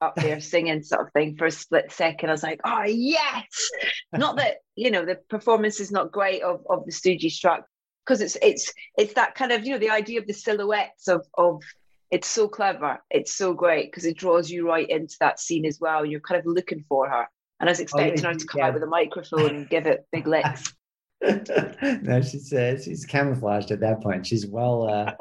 up 0.00 0.16
there 0.16 0.40
singing 0.40 0.82
sort 0.82 1.06
of 1.06 1.12
thing 1.12 1.36
for 1.36 1.46
a 1.46 1.50
split 1.50 1.92
second. 1.92 2.28
I 2.28 2.32
was 2.32 2.42
like, 2.42 2.60
oh 2.64 2.84
yes. 2.84 3.70
not 4.12 4.36
that, 4.36 4.58
you 4.76 4.90
know, 4.90 5.04
the 5.04 5.16
performance 5.28 5.80
is 5.80 5.90
not 5.90 6.12
great 6.12 6.42
of, 6.42 6.64
of 6.68 6.84
the 6.84 6.92
Stooges 6.92 7.38
track 7.38 7.62
because 8.06 8.20
it's 8.20 8.36
it's 8.40 8.72
it's 8.96 9.14
that 9.14 9.34
kind 9.34 9.52
of, 9.52 9.64
you 9.64 9.72
know, 9.72 9.78
the 9.78 9.90
idea 9.90 10.20
of 10.20 10.26
the 10.26 10.32
silhouettes 10.32 11.08
of 11.08 11.26
of 11.36 11.62
it's 12.10 12.28
so 12.28 12.48
clever. 12.48 12.98
It's 13.10 13.34
so 13.34 13.52
great 13.52 13.90
because 13.90 14.06
it 14.06 14.16
draws 14.16 14.50
you 14.50 14.66
right 14.66 14.88
into 14.88 15.16
that 15.20 15.40
scene 15.40 15.66
as 15.66 15.78
well. 15.80 16.06
You're 16.06 16.20
kind 16.20 16.40
of 16.40 16.46
looking 16.46 16.84
for 16.88 17.08
her. 17.08 17.26
And 17.60 17.68
I 17.68 17.72
was 17.72 17.80
expecting 17.80 18.24
oh, 18.24 18.28
her 18.28 18.34
to 18.34 18.46
come 18.46 18.60
yeah. 18.60 18.68
out 18.68 18.74
with 18.74 18.82
a 18.82 18.86
microphone 18.86 19.56
and 19.56 19.68
give 19.68 19.86
it 19.86 20.06
big 20.12 20.26
licks. 20.26 20.72
no, 21.22 22.22
she's 22.22 22.52
uh, 22.52 22.80
she's 22.80 23.04
camouflaged 23.04 23.72
at 23.72 23.80
that 23.80 24.00
point. 24.00 24.26
She's 24.26 24.46
well 24.46 24.88
uh 24.88 25.12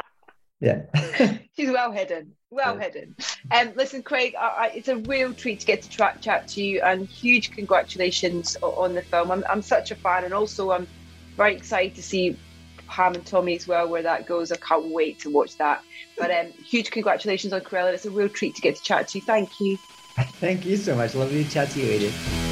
yeah. 0.59 0.83
she's 1.55 1.71
well 1.71 1.91
hidden 1.91 2.36
well 2.51 2.77
hidden. 2.77 3.15
Um, 3.51 3.73
listen, 3.75 4.03
Craig, 4.03 4.35
I, 4.39 4.47
I, 4.47 4.67
it's 4.75 4.87
a 4.87 4.97
real 4.97 5.33
treat 5.33 5.59
to 5.61 5.65
get 5.65 5.81
to 5.83 5.89
tra- 5.89 6.17
chat 6.21 6.47
to 6.49 6.63
you, 6.63 6.81
and 6.81 7.07
huge 7.07 7.51
congratulations 7.51 8.57
on 8.61 8.93
the 8.93 9.01
film. 9.01 9.31
I'm, 9.31 9.43
I'm 9.49 9.61
such 9.61 9.91
a 9.91 9.95
fan, 9.95 10.23
and 10.23 10.33
also 10.33 10.71
I'm 10.71 10.87
very 11.35 11.55
excited 11.55 11.95
to 11.95 12.03
see 12.03 12.37
Pam 12.87 13.15
and 13.15 13.25
Tommy 13.25 13.55
as 13.55 13.67
well, 13.67 13.87
where 13.87 14.03
that 14.03 14.25
goes. 14.25 14.51
I 14.51 14.57
can't 14.57 14.91
wait 14.91 15.19
to 15.19 15.29
watch 15.29 15.57
that. 15.57 15.83
But 16.17 16.31
um, 16.31 16.51
huge 16.63 16.91
congratulations 16.91 17.53
on 17.53 17.61
Cruella. 17.61 17.93
It's 17.93 18.05
a 18.05 18.11
real 18.11 18.29
treat 18.29 18.55
to 18.55 18.61
get 18.61 18.75
to 18.75 18.81
chat 18.81 19.09
to 19.09 19.19
you. 19.19 19.23
Thank 19.23 19.59
you. 19.59 19.77
Thank 20.39 20.65
you 20.65 20.77
so 20.77 20.95
much. 20.95 21.13
Lovely 21.13 21.43
to 21.43 21.49
chat 21.49 21.69
to 21.71 21.79
you, 21.79 21.91
Edith. 21.91 22.46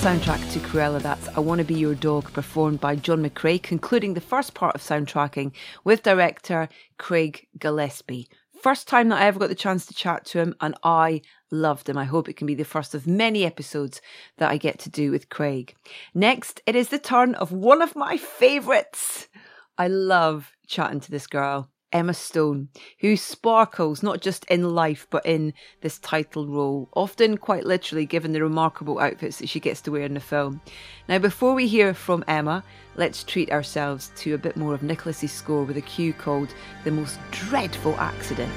Soundtrack 0.00 0.52
to 0.54 0.60
Cruella, 0.60 1.02
that's 1.02 1.28
I 1.28 1.40
Want 1.40 1.58
to 1.58 1.64
Be 1.64 1.74
Your 1.74 1.94
Dog, 1.94 2.32
performed 2.32 2.80
by 2.80 2.96
John 2.96 3.22
McCrea, 3.22 3.62
concluding 3.62 4.14
the 4.14 4.20
first 4.22 4.54
part 4.54 4.74
of 4.74 4.80
soundtracking 4.80 5.52
with 5.84 6.02
director 6.02 6.70
Craig 6.96 7.46
Gillespie. 7.58 8.26
First 8.62 8.88
time 8.88 9.10
that 9.10 9.20
I 9.20 9.26
ever 9.26 9.38
got 9.38 9.50
the 9.50 9.54
chance 9.54 9.84
to 9.84 9.94
chat 9.94 10.24
to 10.26 10.38
him, 10.38 10.54
and 10.62 10.74
I 10.82 11.20
loved 11.50 11.86
him. 11.86 11.98
I 11.98 12.04
hope 12.04 12.30
it 12.30 12.38
can 12.38 12.46
be 12.46 12.54
the 12.54 12.64
first 12.64 12.94
of 12.94 13.06
many 13.06 13.44
episodes 13.44 14.00
that 14.38 14.50
I 14.50 14.56
get 14.56 14.78
to 14.78 14.88
do 14.88 15.10
with 15.10 15.28
Craig. 15.28 15.74
Next, 16.14 16.62
it 16.64 16.74
is 16.74 16.88
the 16.88 16.98
turn 16.98 17.34
of 17.34 17.52
one 17.52 17.82
of 17.82 17.94
my 17.94 18.16
favourites. 18.16 19.28
I 19.76 19.88
love 19.88 20.50
chatting 20.66 21.00
to 21.00 21.10
this 21.10 21.26
girl. 21.26 21.68
Emma 21.92 22.14
Stone, 22.14 22.68
who 23.00 23.16
sparkles 23.16 24.02
not 24.02 24.20
just 24.20 24.44
in 24.46 24.74
life 24.74 25.06
but 25.10 25.24
in 25.26 25.52
this 25.80 25.98
title 25.98 26.46
role, 26.46 26.88
often 26.94 27.36
quite 27.36 27.64
literally 27.64 28.06
given 28.06 28.32
the 28.32 28.42
remarkable 28.42 28.98
outfits 28.98 29.38
that 29.38 29.48
she 29.48 29.60
gets 29.60 29.80
to 29.82 29.90
wear 29.90 30.02
in 30.02 30.14
the 30.14 30.20
film. 30.20 30.60
Now, 31.08 31.18
before 31.18 31.54
we 31.54 31.66
hear 31.66 31.94
from 31.94 32.24
Emma, 32.28 32.64
let's 32.96 33.24
treat 33.24 33.50
ourselves 33.50 34.12
to 34.16 34.34
a 34.34 34.38
bit 34.38 34.56
more 34.56 34.74
of 34.74 34.82
Nicholas's 34.82 35.32
score 35.32 35.64
with 35.64 35.76
a 35.76 35.82
cue 35.82 36.12
called 36.12 36.54
The 36.84 36.90
Most 36.90 37.18
Dreadful 37.30 37.94
Accident. 37.96 38.52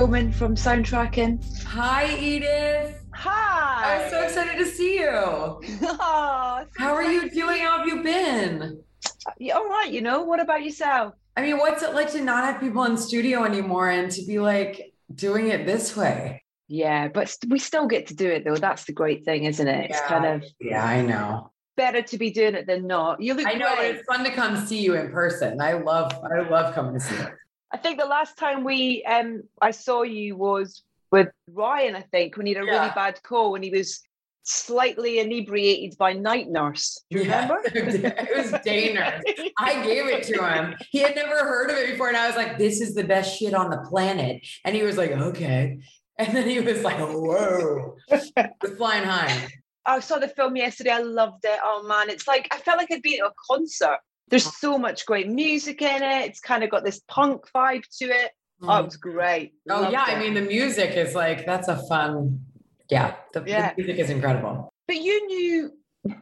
Bowman 0.00 0.32
from 0.32 0.54
Soundtracking. 0.54 1.62
Hi, 1.64 2.16
Edith. 2.16 3.04
Hi. 3.12 4.02
I'm 4.02 4.10
so 4.10 4.22
excited 4.22 4.56
to 4.56 4.64
see 4.64 4.94
you. 4.94 5.10
oh, 5.12 6.64
How 6.78 6.94
are 6.94 7.04
you 7.04 7.28
doing? 7.28 7.60
How 7.60 7.76
have 7.80 7.86
you 7.86 8.02
been? 8.02 8.82
Uh, 9.26 9.32
yeah, 9.38 9.56
all 9.56 9.68
right, 9.68 9.90
you 9.90 10.00
know. 10.00 10.22
What 10.22 10.40
about 10.40 10.64
yourself? 10.64 11.12
I 11.36 11.42
mean, 11.42 11.58
what's 11.58 11.82
it 11.82 11.92
like 11.92 12.10
to 12.12 12.22
not 12.22 12.44
have 12.44 12.62
people 12.62 12.82
in 12.84 12.96
studio 12.96 13.44
anymore 13.44 13.90
and 13.90 14.10
to 14.12 14.24
be 14.24 14.38
like 14.38 14.94
doing 15.14 15.48
it 15.48 15.66
this 15.66 15.94
way? 15.94 16.44
Yeah, 16.66 17.08
but 17.08 17.36
we 17.48 17.58
still 17.58 17.86
get 17.86 18.06
to 18.06 18.14
do 18.14 18.26
it 18.26 18.46
though. 18.46 18.56
That's 18.56 18.84
the 18.84 18.92
great 18.92 19.26
thing, 19.26 19.44
isn't 19.44 19.68
it? 19.68 19.90
It's 19.90 20.00
kind 20.00 20.24
of 20.24 20.48
Yeah, 20.58 20.82
I 20.82 21.02
know. 21.02 21.50
Better 21.76 22.00
to 22.00 22.16
be 22.16 22.30
doing 22.30 22.54
it 22.54 22.66
than 22.66 22.86
not. 22.86 23.20
You 23.20 23.34
look 23.34 23.46
I 23.46 23.52
know 23.52 23.76
great. 23.76 23.96
it's 23.96 24.06
fun 24.06 24.24
to 24.24 24.30
come 24.30 24.64
see 24.66 24.80
you 24.80 24.94
in 24.94 25.10
person. 25.10 25.60
I 25.60 25.74
love 25.74 26.10
I 26.24 26.48
love 26.48 26.74
coming 26.74 26.94
to 26.94 27.00
see 27.00 27.16
you. 27.16 27.26
I 27.72 27.76
think 27.76 27.98
the 27.98 28.06
last 28.06 28.36
time 28.36 28.64
we 28.64 29.04
um 29.04 29.42
I 29.60 29.70
saw 29.70 30.02
you 30.02 30.36
was 30.36 30.82
with 31.10 31.28
Ryan, 31.48 31.96
I 31.96 32.02
think, 32.02 32.36
when 32.36 32.46
he 32.46 32.54
had 32.54 32.62
a 32.62 32.66
yeah. 32.66 32.72
really 32.72 32.92
bad 32.94 33.22
call 33.22 33.52
when 33.52 33.62
he 33.62 33.70
was 33.70 34.00
slightly 34.42 35.18
inebriated 35.18 35.98
by 35.98 36.12
night 36.12 36.48
nurse. 36.48 37.04
Do 37.10 37.18
you 37.18 37.24
yeah. 37.24 37.42
remember? 37.42 37.62
it 37.74 38.36
was 38.36 38.60
day 38.62 38.94
nurse. 38.94 39.22
I 39.58 39.82
gave 39.84 40.06
it 40.06 40.22
to 40.24 40.44
him. 40.44 40.74
He 40.90 40.98
had 41.00 41.14
never 41.14 41.36
heard 41.36 41.70
of 41.70 41.76
it 41.76 41.92
before. 41.92 42.08
And 42.08 42.16
I 42.16 42.26
was 42.26 42.36
like, 42.36 42.58
this 42.58 42.80
is 42.80 42.94
the 42.94 43.04
best 43.04 43.38
shit 43.38 43.54
on 43.54 43.70
the 43.70 43.78
planet. 43.88 44.46
And 44.64 44.74
he 44.74 44.82
was 44.82 44.96
like, 44.96 45.10
okay. 45.10 45.78
And 46.18 46.36
then 46.36 46.48
he 46.48 46.60
was 46.60 46.82
like, 46.82 46.98
whoa. 46.98 47.96
was 48.10 48.32
flying 48.76 49.04
high. 49.04 49.48
I 49.86 50.00
saw 50.00 50.18
the 50.18 50.28
film 50.28 50.56
yesterday. 50.56 50.90
I 50.90 51.00
loved 51.00 51.44
it. 51.44 51.58
Oh 51.62 51.84
man, 51.86 52.10
it's 52.10 52.28
like 52.28 52.46
I 52.50 52.58
felt 52.58 52.78
like 52.78 52.92
I'd 52.92 53.02
been 53.02 53.20
at 53.20 53.26
a 53.26 53.32
concert. 53.50 53.98
There's 54.30 54.58
so 54.58 54.78
much 54.78 55.06
great 55.06 55.28
music 55.28 55.82
in 55.82 56.02
it. 56.02 56.28
It's 56.28 56.40
kind 56.40 56.64
of 56.64 56.70
got 56.70 56.84
this 56.84 57.00
punk 57.08 57.44
vibe 57.54 57.82
to 57.98 58.04
it. 58.06 58.30
Mm. 58.62 58.68
Oh, 58.68 58.78
it 58.78 58.84
was 58.84 58.96
great. 58.96 59.54
Oh 59.68 59.82
Loved 59.82 59.92
yeah, 59.92 60.10
it. 60.10 60.16
I 60.16 60.20
mean 60.20 60.34
the 60.34 60.42
music 60.42 60.96
is 60.96 61.14
like 61.14 61.44
that's 61.46 61.68
a 61.68 61.76
fun. 61.88 62.40
Yeah, 62.88 63.14
the, 63.32 63.42
yeah. 63.46 63.74
the 63.74 63.82
music 63.82 63.98
is 63.98 64.10
incredible. 64.10 64.72
But 64.86 64.96
you 64.96 65.26
knew 65.26 65.70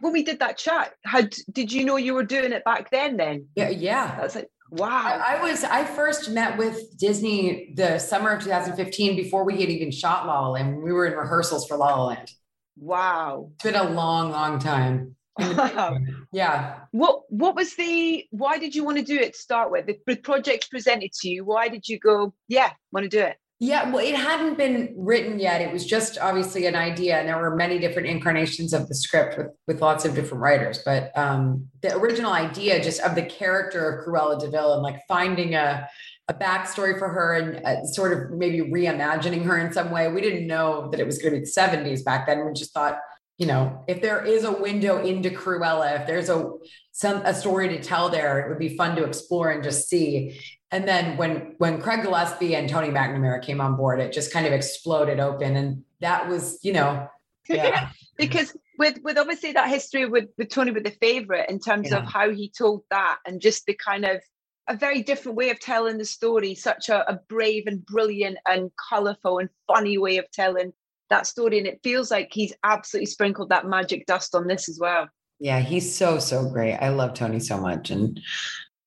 when 0.01 0.13
we 0.13 0.23
did 0.23 0.41
that 0.41 0.59
chat. 0.59 0.95
Had 1.05 1.35
did 1.53 1.73
you 1.73 1.85
know 1.85 1.97
you 1.97 2.15
were 2.15 2.25
doing 2.25 2.53
it 2.53 2.65
back 2.65 2.91
then? 2.91 3.17
Then 3.17 3.47
yeah, 3.55 3.71
yeah. 3.71 4.17
That's 4.21 4.35
like 4.35 4.49
wow. 4.71 4.89
I, 4.89 5.37
I 5.37 5.43
was 5.43 5.65
I 5.65 5.85
first 5.85 6.31
met 6.31 6.57
with 6.59 6.99
Disney 6.99 7.73
the 7.75 7.99
summer 7.99 8.31
of 8.31 8.43
2015 8.43 9.17
before 9.17 9.45
we 9.45 9.61
had 9.61 9.71
even 9.71 9.91
shot 9.91 10.27
La 10.27 10.41
La 10.41 10.49
Land. 10.51 10.83
We 10.83 10.93
were 10.93 11.07
in 11.07 11.15
rehearsals 11.15 11.67
for 11.67 11.77
La 11.77 11.95
La 11.95 12.07
Land. 12.07 12.31
Wow, 12.77 13.51
it's 13.55 13.65
been 13.65 13.75
a 13.75 13.91
long, 13.91 14.31
long 14.31 14.59
time. 14.59 15.17
yeah. 16.33 16.81
What 16.93 17.23
What 17.29 17.55
was 17.55 17.75
the? 17.75 18.25
Why 18.31 18.59
did 18.59 18.75
you 18.75 18.85
want 18.85 18.99
to 18.99 19.05
do 19.05 19.17
it 19.17 19.35
to 19.35 19.39
start 19.39 19.71
with? 19.71 19.87
The 19.87 20.17
project 20.17 20.71
presented 20.71 21.13
to 21.21 21.29
you. 21.29 21.45
Why 21.45 21.69
did 21.69 21.89
you 21.89 21.99
go? 21.99 22.35
Yeah, 22.49 22.71
want 22.93 23.05
to 23.05 23.09
do 23.09 23.21
it. 23.21 23.37
Yeah, 23.61 23.91
well, 23.91 24.05
it 24.05 24.15
hadn't 24.15 24.57
been 24.57 24.95
written 24.97 25.41
yet. 25.41 25.61
It 25.61 25.73
was 25.73 25.85
just 25.85 26.17
obviously 26.19 26.67
an 26.67 26.77
idea, 26.77 27.19
and 27.19 27.29
there 27.29 27.39
were 27.39 27.57
many 27.57 27.81
different 27.81 28.07
incarnations 28.07 28.73
of 28.73 28.89
the 28.89 28.95
script 28.95 29.37
with 29.37 29.49
with 29.67 29.81
lots 29.81 30.05
of 30.05 30.15
different 30.15 30.43
writers. 30.43 30.81
But 30.85 31.17
um, 31.17 31.69
the 31.83 31.97
original 31.97 32.33
idea, 32.33 32.83
just 32.83 33.01
of 33.01 33.15
the 33.15 33.25
character 33.25 33.91
of 33.91 34.07
Cruella 34.07 34.41
de 34.41 34.49
Vil, 34.49 34.75
and 34.75 34.83
like 34.83 35.01
finding 35.09 35.55
a 35.55 35.89
a 36.29 36.35
backstory 36.35 36.99
for 36.99 37.09
her 37.09 37.35
and 37.35 37.65
uh, 37.65 37.85
sort 37.85 38.13
of 38.13 38.31
maybe 38.39 38.61
reimagining 38.61 39.45
her 39.45 39.59
in 39.59 39.73
some 39.73 39.91
way. 39.91 40.13
We 40.13 40.21
didn't 40.21 40.47
know 40.47 40.91
that 40.91 41.01
it 41.01 41.07
was 41.07 41.19
going 41.19 41.33
to 41.33 41.41
be 41.41 41.47
the 41.47 41.51
70s 41.51 42.05
back 42.05 42.27
then. 42.27 42.45
We 42.47 42.53
just 42.53 42.75
thought 42.75 42.99
you 43.39 43.47
know, 43.47 43.85
if 43.87 44.03
there 44.03 44.25
is 44.25 44.43
a 44.43 44.53
window 44.53 45.01
into 45.03 45.31
Cruella, 45.31 46.01
if 46.01 46.07
there's 46.07 46.29
a 46.29 46.53
some 46.91 47.23
a 47.25 47.33
story 47.33 47.69
to 47.69 47.81
tell 47.81 48.09
there, 48.09 48.41
it 48.41 48.49
would 48.49 48.59
be 48.59 48.77
fun 48.77 48.97
to 48.97 49.05
explore 49.05 49.51
and 49.51 49.63
just 49.63 49.89
see. 49.89 50.41
And 50.73 50.87
then 50.87 51.17
when 51.17 51.55
when 51.59 51.81
Craig 51.81 52.03
Gillespie 52.03 52.57
and 52.57 52.69
Tony 52.69 52.89
McNamara 52.89 53.41
came 53.41 53.61
on 53.61 53.77
board, 53.77 54.01
it 54.01 54.13
just 54.13 54.33
kind 54.33 54.45
of 54.45 54.53
exploded 54.53 55.21
open, 55.21 55.55
and 55.55 55.85
that 56.01 56.29
was, 56.29 56.59
you 56.63 56.73
know, 56.73 57.09
yeah. 57.49 57.91
because 58.17 58.57
with 58.77 58.99
with 59.05 59.17
obviously 59.17 59.53
that 59.53 59.69
history 59.69 60.05
with 60.05 60.27
with 60.37 60.49
Tony 60.49 60.73
with 60.73 60.85
the 60.85 60.91
favorite 60.91 61.49
in 61.49 61.61
terms 61.61 61.91
yeah. 61.91 61.99
of 61.99 62.07
how 62.07 62.31
he 62.31 62.51
told 62.51 62.83
that 62.91 63.19
and 63.25 63.41
just 63.41 63.67
the 63.67 63.75
kind 63.75 64.05
of 64.05 64.21
a 64.67 64.77
very 64.77 65.03
different 65.03 65.39
way 65.39 65.51
of 65.51 65.61
telling 65.61 65.97
the 65.97 66.05
story, 66.05 66.55
such 66.55 66.89
a, 66.89 67.09
a 67.11 67.21
brave 67.29 67.67
and 67.67 67.87
brilliant 67.87 68.37
and 68.47 68.71
colourful 68.91 69.39
and 69.39 69.49
funny 69.67 69.97
way 69.97 70.19
of 70.19 70.31
telling 70.33 70.73
that 71.11 71.27
story 71.27 71.59
and 71.59 71.67
it 71.67 71.81
feels 71.83 72.11
like 72.11 72.29
he's 72.33 72.53
absolutely 72.65 73.07
sprinkled 73.07 73.51
that 73.51 73.67
magic 73.67 74.07
dust 74.07 74.35
on 74.35 74.47
this 74.47 74.69
as 74.69 74.79
well. 74.81 75.09
Yeah 75.41 75.61
he's 75.61 75.95
so 75.95 76.19
so 76.19 76.49
great. 76.49 76.75
I 76.75 76.89
love 76.91 77.15
tony 77.15 77.41
so 77.41 77.59
much 77.59 77.91
and 77.91 78.21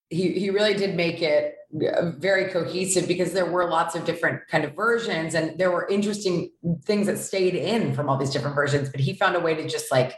he 0.10 0.32
he 0.34 0.50
really 0.50 0.74
did 0.74 0.96
make 0.96 1.22
it 1.22 1.56
uh, 1.74 2.12
very 2.18 2.52
cohesive 2.52 3.08
because 3.08 3.32
there 3.32 3.50
were 3.50 3.70
lots 3.70 3.96
of 3.96 4.04
different 4.06 4.42
kind 4.50 4.66
of 4.66 4.76
versions 4.76 5.36
and 5.36 5.58
there 5.58 5.72
were 5.72 5.88
interesting 5.88 6.52
things 6.84 7.08
that 7.08 7.18
stayed 7.18 7.56
in 7.56 7.94
from 7.96 8.10
all 8.10 8.18
these 8.18 8.32
different 8.32 8.56
versions 8.56 8.90
but 8.90 9.00
he 9.00 9.14
found 9.14 9.36
a 9.36 9.40
way 9.40 9.56
to 9.56 9.68
just 9.68 9.92
like 9.92 10.16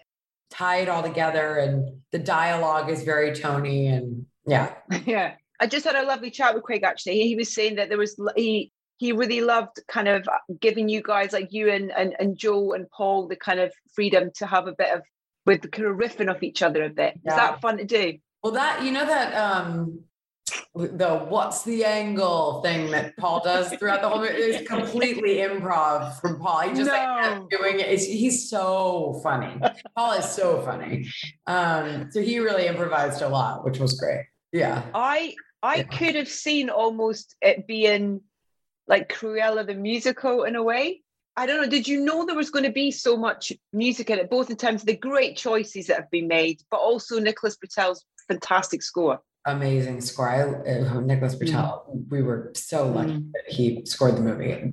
tie 0.50 0.78
it 0.78 0.90
all 0.90 1.04
together 1.04 1.58
and 1.58 2.02
the 2.12 2.20
dialogue 2.20 2.90
is 2.90 3.04
very 3.04 3.36
tony 3.36 3.88
and 3.88 4.26
yeah. 4.46 4.74
Yeah. 5.06 5.36
I 5.60 5.68
just 5.68 5.86
had 5.86 5.96
a 5.96 6.04
lovely 6.04 6.30
chat 6.30 6.54
with 6.54 6.64
craig 6.64 6.84
actually. 6.84 7.22
He 7.22 7.36
was 7.36 7.54
saying 7.54 7.76
that 7.76 7.88
there 7.88 7.98
was 7.98 8.20
he 8.36 8.73
he 8.98 9.12
really 9.12 9.42
loved 9.42 9.80
kind 9.88 10.08
of 10.08 10.28
giving 10.60 10.90
you 10.90 11.02
guys 11.02 11.34
like 11.34 11.52
you 11.52 11.70
and, 11.70 11.92
and 11.92 12.16
and 12.20 12.38
Joe 12.38 12.74
and 12.74 12.90
Paul 12.90 13.28
the 13.28 13.36
kind 13.36 13.60
of 13.60 13.74
freedom 13.94 14.32
to 14.36 14.46
have 14.46 14.68
a 14.68 14.74
bit 14.74 14.94
of 14.94 15.02
with 15.46 15.62
the 15.62 15.68
kind 15.68 15.88
of 15.88 15.98
riffing 15.98 16.30
off 16.30 16.44
each 16.44 16.62
other 16.62 16.84
a 16.84 16.90
bit. 16.90 17.20
Yeah. 17.24 17.32
Is 17.32 17.38
that 17.38 17.62
fun 17.62 17.78
to 17.78 17.86
do? 17.86 18.18
Well, 18.44 18.54
that 18.54 18.84
you 18.84 18.92
know 18.92 19.06
that 19.06 19.34
um 19.34 20.04
the 20.76 21.26
what's 21.30 21.64
the 21.64 21.86
angle 21.86 22.62
thing 22.62 22.92
that 22.92 23.16
Paul 23.18 23.42
does 23.44 23.74
throughout 23.74 24.02
the 24.02 24.10
whole 24.10 24.20
movie 24.20 24.34
is 24.34 24.68
completely 24.68 25.38
improv 25.38 26.20
from 26.20 26.40
Paul. 26.40 26.62
He 26.62 26.70
just 26.74 26.88
no. 26.88 26.94
like 26.94 27.50
doing 27.50 27.80
it. 27.80 27.88
It's, 27.88 28.06
he's 28.06 28.50
so 28.50 29.20
funny. 29.24 29.60
Paul 29.96 30.14
is 30.14 30.26
so 30.26 30.62
funny. 30.62 31.08
Um, 31.48 32.10
so 32.12 32.22
he 32.22 32.40
really 32.40 32.68
improvised 32.68 33.22
a 33.22 33.30
lot, 33.30 33.64
which 33.64 33.80
was 33.80 34.00
great. 34.00 34.26
Yeah. 34.52 34.84
I 34.94 35.36
I 35.62 35.78
yeah. 35.78 35.84
could 35.84 36.16
have 36.16 36.28
seen 36.28 36.70
almost 36.70 37.36
it 37.42 37.66
being 37.66 38.22
like 38.88 39.14
Cruella 39.14 39.66
the 39.66 39.76
musical 39.76 40.44
in 40.44 40.56
a 40.56 40.64
way. 40.64 41.02
I 41.36 41.46
don't 41.46 41.62
know. 41.62 41.70
Did 41.70 41.88
you 41.88 42.02
know 42.02 42.26
there 42.26 42.36
was 42.36 42.52
going 42.52 42.66
to 42.66 42.72
be 42.72 42.92
so 42.92 43.18
much 43.18 43.52
music 43.72 44.10
in 44.10 44.20
it, 44.20 44.30
both 44.30 44.50
in 44.52 44.56
terms 44.56 44.82
of 44.82 44.88
the 44.88 44.96
great 44.96 45.36
choices 45.36 45.88
that 45.88 45.98
have 45.98 46.12
been 46.12 46.28
made, 46.28 46.62
but 46.70 46.78
also 46.78 47.20
Nicholas 47.20 47.58
Britell's 47.58 48.06
fantastic 48.28 48.84
score? 48.84 49.20
Amazing 49.46 50.02
score. 50.02 50.30
I, 50.30 50.42
uh, 50.44 51.00
Nicholas 51.02 51.36
Britell, 51.36 51.90
mm. 51.90 52.06
we 52.10 52.22
were 52.22 52.52
so 52.56 52.88
lucky 52.88 53.14
mm. 53.14 53.32
that 53.34 53.54
he 53.54 53.84
scored 53.86 54.16
the 54.16 54.22
movie. 54.22 54.72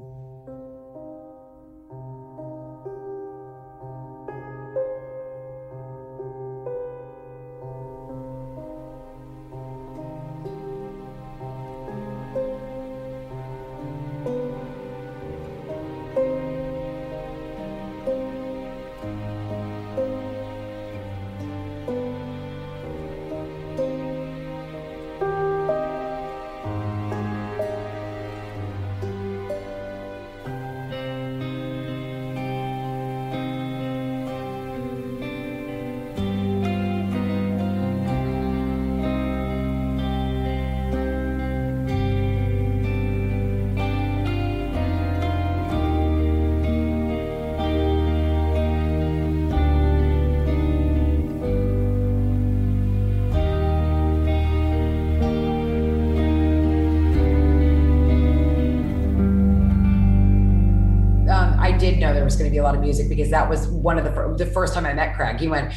Was 62.24 62.36
going 62.36 62.48
to 62.48 62.50
be 62.50 62.58
a 62.58 62.62
lot 62.62 62.74
of 62.74 62.80
music 62.80 63.08
because 63.08 63.30
that 63.30 63.48
was 63.48 63.68
one 63.68 63.98
of 63.98 64.04
the 64.04 64.34
the 64.36 64.50
first 64.50 64.74
time 64.74 64.86
I 64.86 64.92
met 64.92 65.16
Craig. 65.16 65.38
He 65.38 65.48
went, 65.48 65.72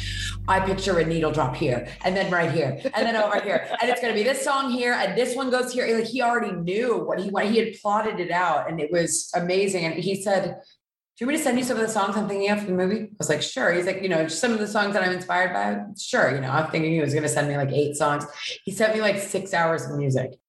I 0.48 0.60
picture 0.60 0.98
a 0.98 1.04
needle 1.04 1.32
drop 1.32 1.54
here, 1.54 1.88
and 2.04 2.16
then 2.16 2.30
right 2.30 2.50
here, 2.50 2.80
and 2.94 3.06
then 3.06 3.16
over 3.16 3.40
here, 3.40 3.66
and 3.80 3.90
it's 3.90 4.00
going 4.00 4.12
to 4.12 4.18
be 4.18 4.24
this 4.24 4.42
song 4.42 4.70
here, 4.70 4.92
and 4.94 5.16
this 5.16 5.36
one 5.36 5.50
goes 5.50 5.72
here. 5.72 5.86
Like 5.96 6.06
he 6.06 6.22
already 6.22 6.52
knew 6.52 6.98
what 6.98 7.20
he 7.20 7.30
wanted. 7.30 7.52
He 7.52 7.58
had 7.58 7.74
plotted 7.80 8.20
it 8.20 8.30
out, 8.30 8.68
and 8.68 8.80
it 8.80 8.90
was 8.90 9.30
amazing. 9.34 9.84
And 9.84 9.94
he 9.94 10.22
said. 10.22 10.60
Do 11.16 11.24
you 11.24 11.28
want 11.28 11.34
me 11.34 11.38
to 11.38 11.44
send 11.44 11.58
you 11.58 11.64
some 11.64 11.76
of 11.76 11.82
the 11.86 11.88
songs 11.88 12.16
I'm 12.16 12.26
thinking 12.26 12.50
of 12.50 12.58
for 12.58 12.66
the 12.66 12.72
movie? 12.72 13.02
I 13.02 13.08
was 13.20 13.28
like, 13.28 13.40
sure. 13.40 13.72
He's 13.72 13.86
like, 13.86 14.02
you 14.02 14.08
know, 14.08 14.26
some 14.26 14.50
of 14.50 14.58
the 14.58 14.66
songs 14.66 14.94
that 14.94 15.04
I'm 15.04 15.12
inspired 15.12 15.52
by. 15.52 15.80
Sure. 15.96 16.34
You 16.34 16.40
know, 16.40 16.50
I'm 16.50 16.68
thinking 16.72 16.90
he 16.92 17.00
was 17.00 17.12
going 17.12 17.22
to 17.22 17.28
send 17.28 17.46
me 17.46 17.56
like 17.56 17.70
eight 17.70 17.94
songs. 17.94 18.26
He 18.64 18.72
sent 18.72 18.92
me 18.92 19.00
like 19.00 19.18
six 19.18 19.54
hours 19.54 19.84
of 19.84 19.96
music 19.96 20.40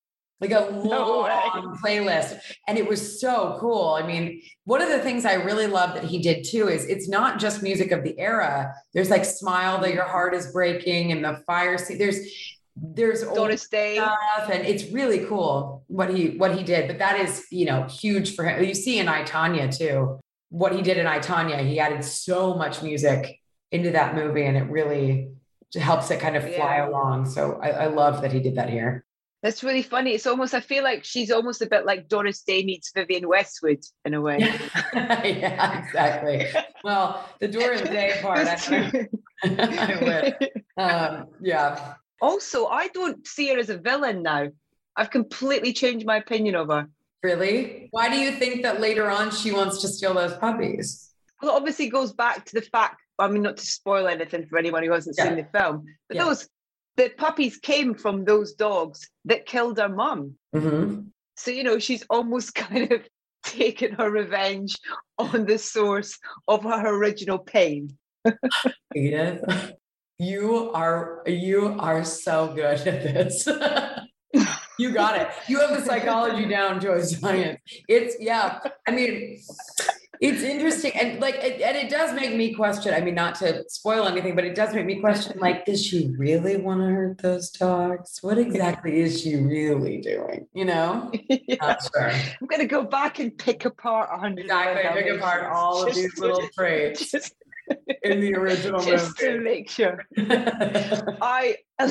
like 0.41 0.52
a 0.52 0.69
long 0.71 1.78
playlist. 1.84 2.39
And 2.67 2.78
it 2.78 2.88
was 2.88 3.19
so 3.19 3.58
cool. 3.60 3.89
I 3.89 4.06
mean, 4.06 4.41
one 4.65 4.82
of 4.82 4.89
the 4.89 5.00
things 5.00 5.26
I 5.26 5.36
really 5.36 5.67
love 5.67 5.93
that 5.95 6.04
he 6.04 6.19
did 6.19 6.45
too 6.45 6.67
is 6.67 6.86
it's 6.86 7.08
not 7.08 7.39
just 7.39 7.63
music 7.63 7.91
of 7.91 8.04
the 8.04 8.17
era. 8.19 8.74
There's 8.93 9.10
like 9.10 9.26
Smile 9.26 9.80
That 9.82 9.93
Your 9.93 10.06
Heart 10.06 10.34
is 10.34 10.52
Breaking 10.52 11.12
and 11.12 11.24
the 11.24 11.41
Fire 11.45 11.78
Scene. 11.78 11.98
There's 11.98 12.19
there's 12.78 13.24
Doris 13.24 13.69
Day 13.69 13.95
stuff 13.95 14.50
and 14.52 14.65
it's 14.65 14.91
really 14.91 15.26
cool 15.26 15.86
what 15.88 16.13
he 16.13 16.38
what 16.38 16.58
he 16.58 16.63
did. 16.63 16.88
But 16.88 17.00
that 17.00 17.19
is, 17.19 17.45
you 17.50 17.65
know, 17.65 17.84
huge 17.84 18.36
for 18.36 18.43
him. 18.43 18.62
You 18.63 18.74
see 18.74 19.00
in 19.00 19.08
I, 19.08 19.24
Tonya 19.24 19.76
too, 19.76 20.19
what 20.50 20.76
he 20.76 20.82
did 20.82 20.98
in 20.98 21.08
I, 21.08 21.19
Tonya, 21.19 21.65
he 21.65 21.80
added 21.80 22.04
so 22.04 22.56
much 22.56 22.84
music 22.84 23.39
into 23.71 23.91
that 23.91 24.15
movie 24.15 24.43
and 24.43 24.58
it 24.58 24.69
really 24.69 25.30
helps 25.74 26.12
it 26.12 26.19
kind 26.19 26.36
of 26.36 26.43
fly 26.43 26.78
yeah. 26.78 26.88
along. 26.88 27.26
So 27.26 27.60
I, 27.62 27.69
I 27.69 27.86
love 27.88 28.21
that 28.21 28.32
he 28.32 28.39
did 28.39 28.56
that 28.56 28.69
here. 28.69 29.06
That's 29.46 29.64
really 29.64 29.84
funny. 29.84 30.16
It's 30.16 30.26
almost 30.26 30.56
I 30.56 30.60
feel 30.60 30.84
like 30.84 31.04
she's 31.04 31.30
almost 31.30 31.62
a 31.62 31.68
bit 31.68 31.86
like 31.86 32.08
Doris 32.08 32.42
Day 32.42 32.66
meets 32.66 32.92
Vivienne 32.96 33.28
Westwood 33.28 33.86
in 34.04 34.16
a 34.16 34.20
way. 34.20 34.40
yeah, 34.96 35.86
exactly. 35.86 36.48
Well, 36.84 37.24
the 37.40 37.48
Doris 37.48 37.82
Day 37.82 38.18
part, 38.24 38.40
I, 38.40 39.08
I 40.78 40.82
um, 40.82 41.28
yeah. 41.40 41.94
Also, 42.20 42.66
I 42.66 42.88
don't 42.88 43.28
see 43.28 43.50
her 43.50 43.60
as 43.60 43.70
a 43.70 43.78
villain 43.78 44.24
now. 44.24 44.48
I've 44.96 45.12
completely 45.12 45.74
changed 45.74 46.08
my 46.08 46.18
opinion 46.18 46.56
of 46.56 46.70
her. 46.70 46.90
Really? 47.22 47.90
Why 47.92 48.10
do 48.10 48.18
you 48.18 48.32
think 48.32 48.64
that 48.64 48.82
later 48.82 49.12
on 49.12 49.30
she 49.30 49.52
wants 49.52 49.80
to 49.84 49.88
steal 49.90 50.16
those 50.16 50.34
puppies? 50.38 51.12
Well, 51.40 51.52
it 51.52 51.56
obviously 51.56 51.90
goes 51.90 52.14
back 52.14 52.46
to 52.46 52.54
the 52.56 52.64
fact. 52.64 53.00
I 53.20 53.28
mean, 53.28 53.44
not 53.44 53.58
to 53.58 53.66
spoil 53.68 54.08
anything 54.08 54.48
for 54.48 54.58
anyone 54.58 54.82
who 54.82 54.92
hasn't 54.92 55.18
yeah. 55.20 55.26
seen 55.26 55.36
the 55.36 55.48
film, 55.56 55.86
but 56.08 56.18
yeah. 56.18 56.24
those 56.24 56.50
the 56.98 57.10
puppies 57.18 57.58
came 57.58 57.94
from 57.94 58.26
those 58.26 58.54
dogs 58.54 59.10
that 59.26 59.46
killed 59.46 59.78
her 59.78 59.90
mum. 59.90 60.36
Mm-hmm. 60.56 61.02
So, 61.36 61.52
you 61.52 61.64
know, 61.64 61.80
she's 61.80 62.06
almost 62.10 62.56
kind 62.56 62.92
of 62.92 63.02
taken 63.44 63.94
her 63.94 64.10
revenge 64.10 64.78
on 65.18 65.46
the 65.46 65.58
source 65.58 66.18
of 66.48 66.64
her 66.64 66.96
original 66.96 67.40
pain. 67.40 67.98
Edith, 68.96 69.74
you 70.18 70.72
are 70.72 71.22
you 71.28 71.76
are 71.80 72.04
so 72.04 72.54
good 72.56 72.88
at 72.88 73.04
this. 73.04 73.48
you 74.80 74.92
got 74.92 75.22
it. 75.22 75.28
You 75.48 75.60
have 75.60 75.78
the 75.78 75.86
psychology 75.86 76.48
down 76.48 76.80
to 76.80 76.94
a 76.94 77.04
science. 77.04 77.60
It's 77.88 78.16
yeah. 78.20 78.60
I 78.88 78.92
mean, 78.92 79.42
it's 80.21 80.41
interesting 80.41 80.91
and 80.95 81.19
like 81.19 81.36
it, 81.36 81.62
and 81.62 81.75
it 81.78 81.89
does 81.89 82.13
make 82.13 82.36
me 82.36 82.54
question 82.54 82.93
i 82.93 83.01
mean 83.01 83.15
not 83.15 83.36
to 83.36 83.63
spoil 83.67 84.08
anything 84.08 84.36
but 84.36 84.43
it 84.43 84.56
does 84.56 84.73
make 84.73 84.86
me 84.86 84.99
question 84.99 85.38
like 85.39 85.65
does 85.65 85.84
she 85.84 86.13
really 86.17 86.58
want 86.58 86.80
to 86.80 86.88
hurt 86.88 87.17
those 87.19 87.49
dogs 87.51 88.19
what 88.21 88.38
exactly 88.38 88.99
is 88.99 89.21
she 89.21 89.36
really 89.36 89.99
doing 90.01 90.47
you 90.54 90.65
know 90.65 91.12
uh, 91.32 91.38
yeah. 91.47 91.78
sure. 91.93 92.12
i'm 92.12 92.47
going 92.47 92.62
to 92.62 92.67
go 92.67 92.84
back 92.84 93.19
and 93.19 93.38
pick 93.38 93.65
apart 93.65 94.10
100 94.12 94.41
exactly 94.41 95.04
pick 95.04 95.13
apart 95.17 95.45
all 95.51 95.88
of 95.88 95.93
these 95.93 96.17
little 96.17 96.47
traits 96.56 97.12
just, 97.12 97.36
in 98.04 98.19
the 98.19 98.36
original 98.36 98.80
just 98.86 99.21
movie. 99.21 99.34
to 99.34 99.41
make 99.41 99.69
sure. 99.69 100.06
I 100.17 101.58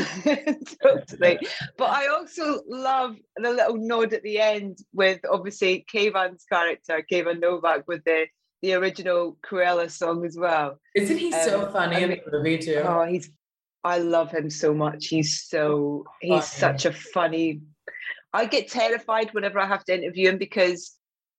totally. 0.82 1.38
But 1.76 1.90
i 1.90 2.06
also 2.08 2.62
love 2.68 3.16
the 3.36 3.50
little 3.50 3.76
nod 3.76 4.12
at 4.12 4.22
the 4.22 4.40
end 4.40 4.78
with 4.92 5.20
obviously 5.30 5.84
Kayvan's 5.92 6.44
character 6.44 7.04
Kayvan 7.10 7.40
Novak 7.40 7.86
with 7.86 8.04
the 8.04 8.26
the 8.62 8.74
original 8.74 9.36
Cruella 9.44 9.90
song 9.90 10.24
as 10.24 10.38
well. 10.38 10.78
Isn't 10.94 11.18
he 11.18 11.34
um, 11.34 11.44
so 11.44 11.70
funny 11.70 12.02
in 12.02 12.10
the 12.10 12.20
movie 12.32 12.58
too? 12.58 12.82
oh 12.84 13.04
he's 13.04 13.30
I 13.82 13.98
love 13.98 14.30
him 14.30 14.48
so 14.48 14.72
much. 14.72 15.08
He's 15.08 15.42
so 15.42 16.04
he's 16.20 16.46
such 16.46 16.86
a 16.86 16.92
funny 16.92 17.60
I 18.32 18.46
get 18.46 18.68
terrified 18.68 19.32
whenever 19.32 19.60
I 19.60 19.66
have 19.66 19.84
to 19.84 19.94
interview 19.94 20.30
him 20.30 20.38
because 20.38 20.96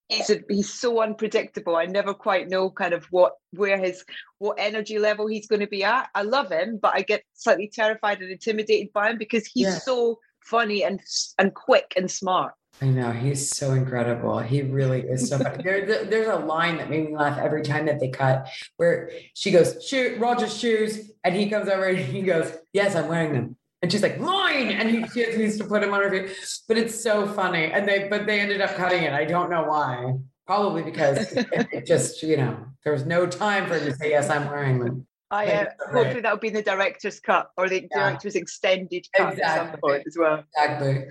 he's 0.09 0.29
a, 0.29 0.39
he's 0.49 0.71
so 0.71 1.01
unpredictable. 1.01 1.75
I 1.75 1.85
never 1.85 2.13
quite 2.13 2.49
know 2.49 2.69
kind 2.69 2.93
of 2.93 3.05
what 3.05 3.33
where 3.51 3.77
his 3.77 4.03
what 4.39 4.57
energy 4.59 4.99
level 4.99 5.27
he's 5.27 5.47
going 5.47 5.61
to 5.61 5.67
be 5.67 5.84
at. 5.84 6.09
I 6.13 6.21
love 6.23 6.51
him, 6.51 6.80
but 6.82 6.93
I 6.95 7.01
get 7.01 7.23
slightly 7.34 7.67
terrified 7.73 8.21
and 8.21 8.32
intimidated 8.32 8.93
by 8.93 9.09
him 9.09 9.17
because 9.17 9.45
he's 9.45 9.67
yeah. 9.67 9.80
so 9.80 10.19
funny 10.41 10.84
and 10.84 10.99
and 11.38 11.53
quick 11.53 11.93
and 11.97 12.09
smart. 12.09 12.53
I 12.82 12.88
know 12.88 13.11
he's 13.11 13.55
so 13.55 13.71
incredible. 13.71 14.39
He 14.39 14.61
really 14.61 15.01
is 15.01 15.30
so 15.30 15.38
funny. 15.39 15.63
there, 15.63 15.86
there's 15.86 16.27
a 16.27 16.36
line 16.36 16.77
that 16.77 16.89
made 16.89 17.09
me 17.09 17.15
laugh 17.15 17.38
every 17.38 17.61
time 17.61 17.86
that 17.86 18.01
they 18.01 18.09
cut, 18.09 18.49
where 18.75 19.11
she 19.34 19.51
goes, 19.51 19.84
"Shoot, 19.86 20.19
Roger's 20.19 20.57
shoes," 20.57 21.11
and 21.23 21.34
he 21.36 21.49
comes 21.49 21.69
over 21.69 21.86
and 21.86 21.97
he 21.97 22.21
goes, 22.21 22.51
"Yes, 22.73 22.95
I'm 22.95 23.07
wearing 23.07 23.34
them." 23.34 23.57
And 23.82 23.91
she's 23.91 24.01
like, 24.01 24.19
mine. 24.19 24.69
And 24.69 24.89
he, 24.89 25.07
she 25.09 25.38
needs 25.38 25.57
to 25.57 25.65
put 25.65 25.84
him 25.84 25.93
on 25.93 26.01
her 26.01 26.09
feet. 26.09 26.36
But 26.67 26.78
it's 26.78 27.01
so 27.01 27.28
funny. 27.28 27.65
And 27.65 27.88
they, 27.88 28.07
but 28.07 28.26
they 28.26 28.39
ended 28.39 28.61
up 28.61 28.76
cutting 28.76 29.03
it. 29.03 29.13
I 29.13 29.26
don't 29.26 29.49
know 29.49 29.63
why. 29.63 30.15
Probably 30.47 30.84
because 30.84 31.34
it 31.34 31.86
just, 31.88 32.21
you 32.23 32.38
know, 32.38 32.65
there 32.84 32.93
was 32.93 33.05
no 33.05 33.26
time 33.26 33.67
for 33.67 33.78
him 33.78 33.86
to 33.86 33.95
say, 33.95 34.11
yes, 34.11 34.30
I'm 34.30 34.47
wearing 34.47 34.80
them. 34.80 35.07
I 35.32 35.51
uh, 35.51 35.65
hopefully 35.91 36.21
that'll 36.21 36.38
be 36.38 36.49
in 36.49 36.53
the 36.53 36.61
director's 36.61 37.19
cut 37.19 37.49
or 37.57 37.67
the 37.67 37.82
yeah. 37.82 38.09
director's 38.09 38.36
extended 38.36 39.07
cut 39.15 39.34
exactly. 39.34 39.43
at 39.43 39.71
some 39.71 39.80
point 39.82 40.03
as 40.05 40.15
well. 40.17 40.43
Exactly. 40.55 41.05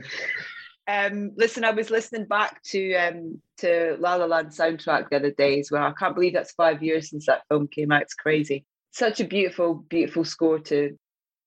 Um, 0.87 1.33
listen, 1.37 1.65
I 1.65 1.71
was 1.71 1.91
listening 1.91 2.27
back 2.27 2.63
to 2.65 2.95
um, 2.95 3.41
to 3.59 3.97
La 3.99 4.15
La 4.15 4.27
Land 4.27 4.49
soundtrack 4.49 5.09
the 5.11 5.17
other 5.17 5.31
day 5.31 5.59
as 5.59 5.71
well. 5.71 5.85
I 5.85 5.93
can't 5.99 6.15
believe 6.15 6.35
that's 6.35 6.53
five 6.53 6.83
years 6.83 7.11
since 7.11 7.27
that 7.27 7.43
film 7.49 7.69
came 7.69 7.91
out. 7.91 8.03
It's 8.03 8.15
crazy. 8.15 8.65
Such 8.93 9.21
a 9.21 9.25
beautiful, 9.25 9.75
beautiful 9.75 10.25
score 10.25 10.59
to 10.61 10.97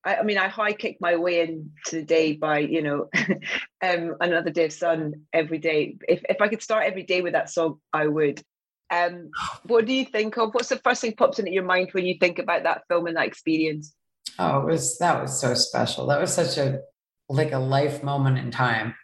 I, 0.08 0.18
I 0.18 0.24
mean, 0.24 0.38
I 0.38 0.48
high 0.48 0.72
kick 0.72 0.98
my 1.02 1.18
way 1.18 1.42
into 1.42 1.68
the 1.92 2.02
day 2.02 2.34
by, 2.34 2.60
you 2.60 2.82
know, 2.82 3.10
um, 3.84 4.16
another 4.22 4.52
day 4.52 4.66
of 4.66 4.74
sun 4.74 5.26
every 5.34 5.58
day. 5.58 5.98
If 6.08 6.24
if 6.30 6.42
I 6.42 6.48
could 6.48 6.62
start 6.62 6.86
every 6.86 7.04
day 7.04 7.22
with 7.22 7.34
that 7.34 7.50
song, 7.50 7.82
I 7.92 8.08
would. 8.08 8.42
Um, 8.90 9.32
what 9.64 9.86
do 9.86 9.94
you 9.94 10.06
think 10.06 10.38
of? 10.38 10.54
What's 10.54 10.70
the 10.70 10.78
first 10.78 11.02
thing 11.02 11.14
pops 11.14 11.40
into 11.40 11.52
your 11.52 11.66
mind 11.66 11.90
when 11.92 12.06
you 12.06 12.16
think 12.20 12.40
about 12.40 12.64
that 12.64 12.84
film 12.88 13.08
and 13.08 13.18
that 13.18 13.28
experience? 13.28 13.94
Oh, 14.40 14.62
it 14.62 14.66
was 14.66 14.98
that 15.00 15.22
was 15.22 15.40
so 15.40 15.54
special. 15.54 16.08
That 16.08 16.22
was 16.22 16.34
such 16.34 16.58
a 16.58 16.80
like 17.28 17.52
a 17.52 17.60
life 17.60 18.02
moment 18.02 18.38
in 18.38 18.50
time 18.50 18.96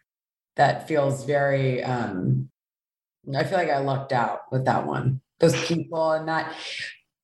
that 0.56 0.88
feels 0.88 1.26
very 1.26 1.84
um 1.84 2.49
I 3.36 3.43
feel 3.43 3.58
like 3.58 3.70
I 3.70 3.80
lucked 3.80 4.14
out 4.14 4.41
with 4.51 4.64
that 4.66 4.88
one. 4.88 5.20
Those 5.39 5.62
people 5.66 6.12
and 6.12 6.30
that 6.30 6.56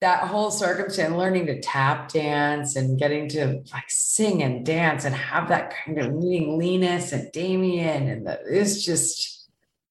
that 0.01 0.23
whole 0.23 0.49
circumstance, 0.49 1.13
learning 1.13 1.47
to 1.47 1.59
tap 1.59 2.11
dance 2.11 2.75
and 2.75 2.97
getting 2.97 3.27
to 3.29 3.61
like 3.73 3.89
sing 3.89 4.41
and 4.43 4.65
dance 4.65 5.03
and 5.03 5.13
have 5.13 5.49
that 5.49 5.73
kind 5.73 5.99
of 5.99 6.13
meeting 6.13 6.57
Linus 6.57 7.11
and 7.11 7.31
Damien 7.31 8.07
and 8.07 8.25
the, 8.25 8.39
it's 8.45 8.83
just 8.83 9.39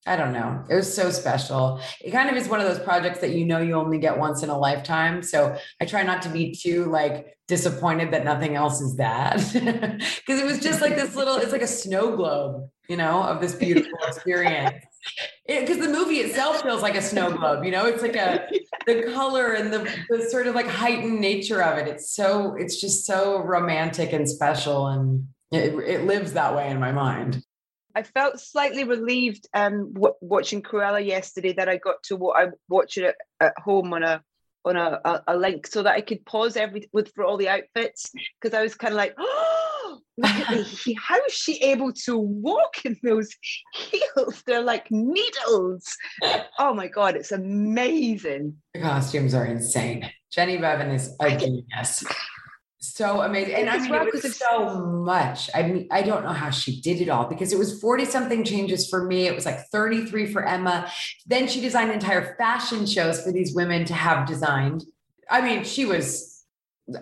I 0.07 0.17
don't 0.17 0.33
know. 0.33 0.65
It 0.71 0.75
was 0.75 0.93
so 0.93 1.11
special. 1.11 1.83
It 2.01 2.13
kind 2.13 2.31
of 2.31 2.37
is 2.37 2.49
one 2.49 2.61
of 2.61 2.67
those 2.67 2.79
projects 2.79 3.19
that 3.21 3.33
you 3.33 3.45
know 3.45 3.61
you 3.61 3.75
only 3.75 3.99
get 3.99 4.19
once 4.19 4.43
in 4.43 4.49
a 4.49 4.59
lifetime. 4.59 5.23
So 5.23 5.59
I 5.83 5.85
try 5.85 6.03
not 6.03 6.23
to 6.23 6.31
be 6.31 6.55
too 6.55 6.87
like 6.87 7.37
disappointed 7.47 8.13
that 8.13 8.25
nothing 8.25 8.57
else 8.57 8.81
is 8.81 8.97
that. 8.97 9.37
Because 10.27 10.41
it 10.41 10.47
was 10.47 10.61
just 10.61 10.81
like 10.81 10.97
this 10.97 11.15
little, 11.15 11.37
it's 11.37 11.53
like 11.53 11.63
a 11.63 11.67
snow 11.67 12.17
globe, 12.17 12.71
you 12.89 12.97
know, 12.97 13.23
of 13.23 13.43
this 13.43 13.55
beautiful 13.55 13.99
experience 14.09 14.85
because 15.47 15.79
the 15.79 15.89
movie 15.89 16.19
itself 16.19 16.63
feels 16.63 16.83
like 16.83 16.95
a 16.95 17.03
snow 17.03 17.31
globe 17.31 17.65
you 17.65 17.71
know? 17.71 17.87
It's 17.87 18.03
like 18.03 18.17
a 18.17 18.49
the 18.87 19.13
color 19.15 19.53
and 19.53 19.73
the, 19.73 19.91
the 20.09 20.29
sort 20.31 20.47
of 20.47 20.55
like 20.55 20.67
heightened 20.67 21.21
nature 21.21 21.63
of 21.63 21.79
it. 21.79 21.89
It's 21.89 22.15
so 22.15 22.55
it's 22.55 22.81
just 22.81 23.07
so 23.07 23.43
romantic 23.43 24.13
and 24.13 24.29
special 24.29 24.89
and 24.89 25.29
it, 25.51 25.75
it 25.75 26.05
lives 26.05 26.35
that 26.35 26.55
way 26.55 26.71
in 26.71 26.79
my 26.79 26.93
mind. 26.93 27.43
I 27.95 28.03
felt 28.03 28.39
slightly 28.39 28.85
relieved 28.85 29.49
um, 29.55 29.93
w- 29.93 30.15
watching 30.21 30.63
Cruella 30.63 31.05
yesterday 31.05 31.53
that 31.55 31.69
I 31.69 31.79
got 31.79 32.03
to 32.05 32.17
what 32.17 32.39
I 32.39 32.51
watch 32.69 32.97
it 32.97 33.05
at, 33.05 33.17
at 33.41 33.59
home 33.59 33.93
on 33.93 34.03
a 34.03 34.23
on 34.65 34.77
a, 34.77 35.01
a, 35.05 35.23
a, 35.29 35.37
link 35.37 35.67
so 35.67 35.83
that 35.83 35.95
I 35.95 36.01
could 36.01 36.25
pause 36.27 36.57
every 36.57 36.89
with 36.93 37.11
for 37.15 37.25
all 37.25 37.37
the 37.37 37.49
outfits 37.49 38.13
because 38.41 38.57
I 38.57 38.63
was 38.63 38.75
kind 38.75 38.93
of 38.93 38.99
like, 38.99 39.15
oh, 39.19 39.68
look 40.19 40.31
at 40.31 40.49
the, 40.49 40.97
how 41.01 41.17
is 41.25 41.33
she 41.33 41.59
able 41.63 41.93
to 41.93 42.19
walk 42.19 42.85
in 42.85 42.97
those 43.03 43.31
heels? 43.73 44.43
They're 44.47 44.63
like 44.63 44.91
needles. 44.91 45.87
Oh 46.59 46.75
my 46.75 46.89
god, 46.89 47.17
it's 47.17 47.33
amazing. 47.33 48.57
The 48.75 48.81
costumes 48.81 49.35
are 49.35 49.47
insane. 49.47 50.11
Jenny 50.31 50.59
Beavan 50.59 50.93
is 50.93 51.15
a 51.21 51.37
genius. 51.37 52.05
so 52.81 53.23
amazing. 53.23 53.55
And 53.55 53.71
I 53.71 53.79
mean, 53.79 53.91
well, 53.91 54.07
it 54.07 54.13
was 54.13 54.37
so 54.37 54.85
much. 54.87 55.49
I 55.55 55.63
mean, 55.63 55.89
I 55.91 56.03
don't 56.03 56.25
know 56.25 56.33
how 56.33 56.51
she 56.51 56.81
did 56.81 57.01
it 57.01 57.09
all 57.09 57.27
because 57.27 57.53
it 57.53 57.59
was 57.59 57.81
40 57.81 58.05
something 58.05 58.45
changes 58.45 58.89
for 58.89 59.05
me. 59.05 59.27
It 59.27 59.35
was 59.35 59.47
like 59.47 59.61
33 59.73 60.33
for 60.33 60.45
Emma. 60.45 60.91
Then 61.27 61.47
she 61.47 61.61
designed 61.61 61.93
entire 61.93 62.37
fashion 62.37 62.87
shows 62.87 63.23
for 63.23 63.31
these 63.31 63.55
women 63.55 63.85
to 63.87 63.95
have 63.95 64.27
designed. 64.27 64.85
I 65.31 65.41
mean, 65.41 65.65
she 65.65 65.85
was, 65.85 66.45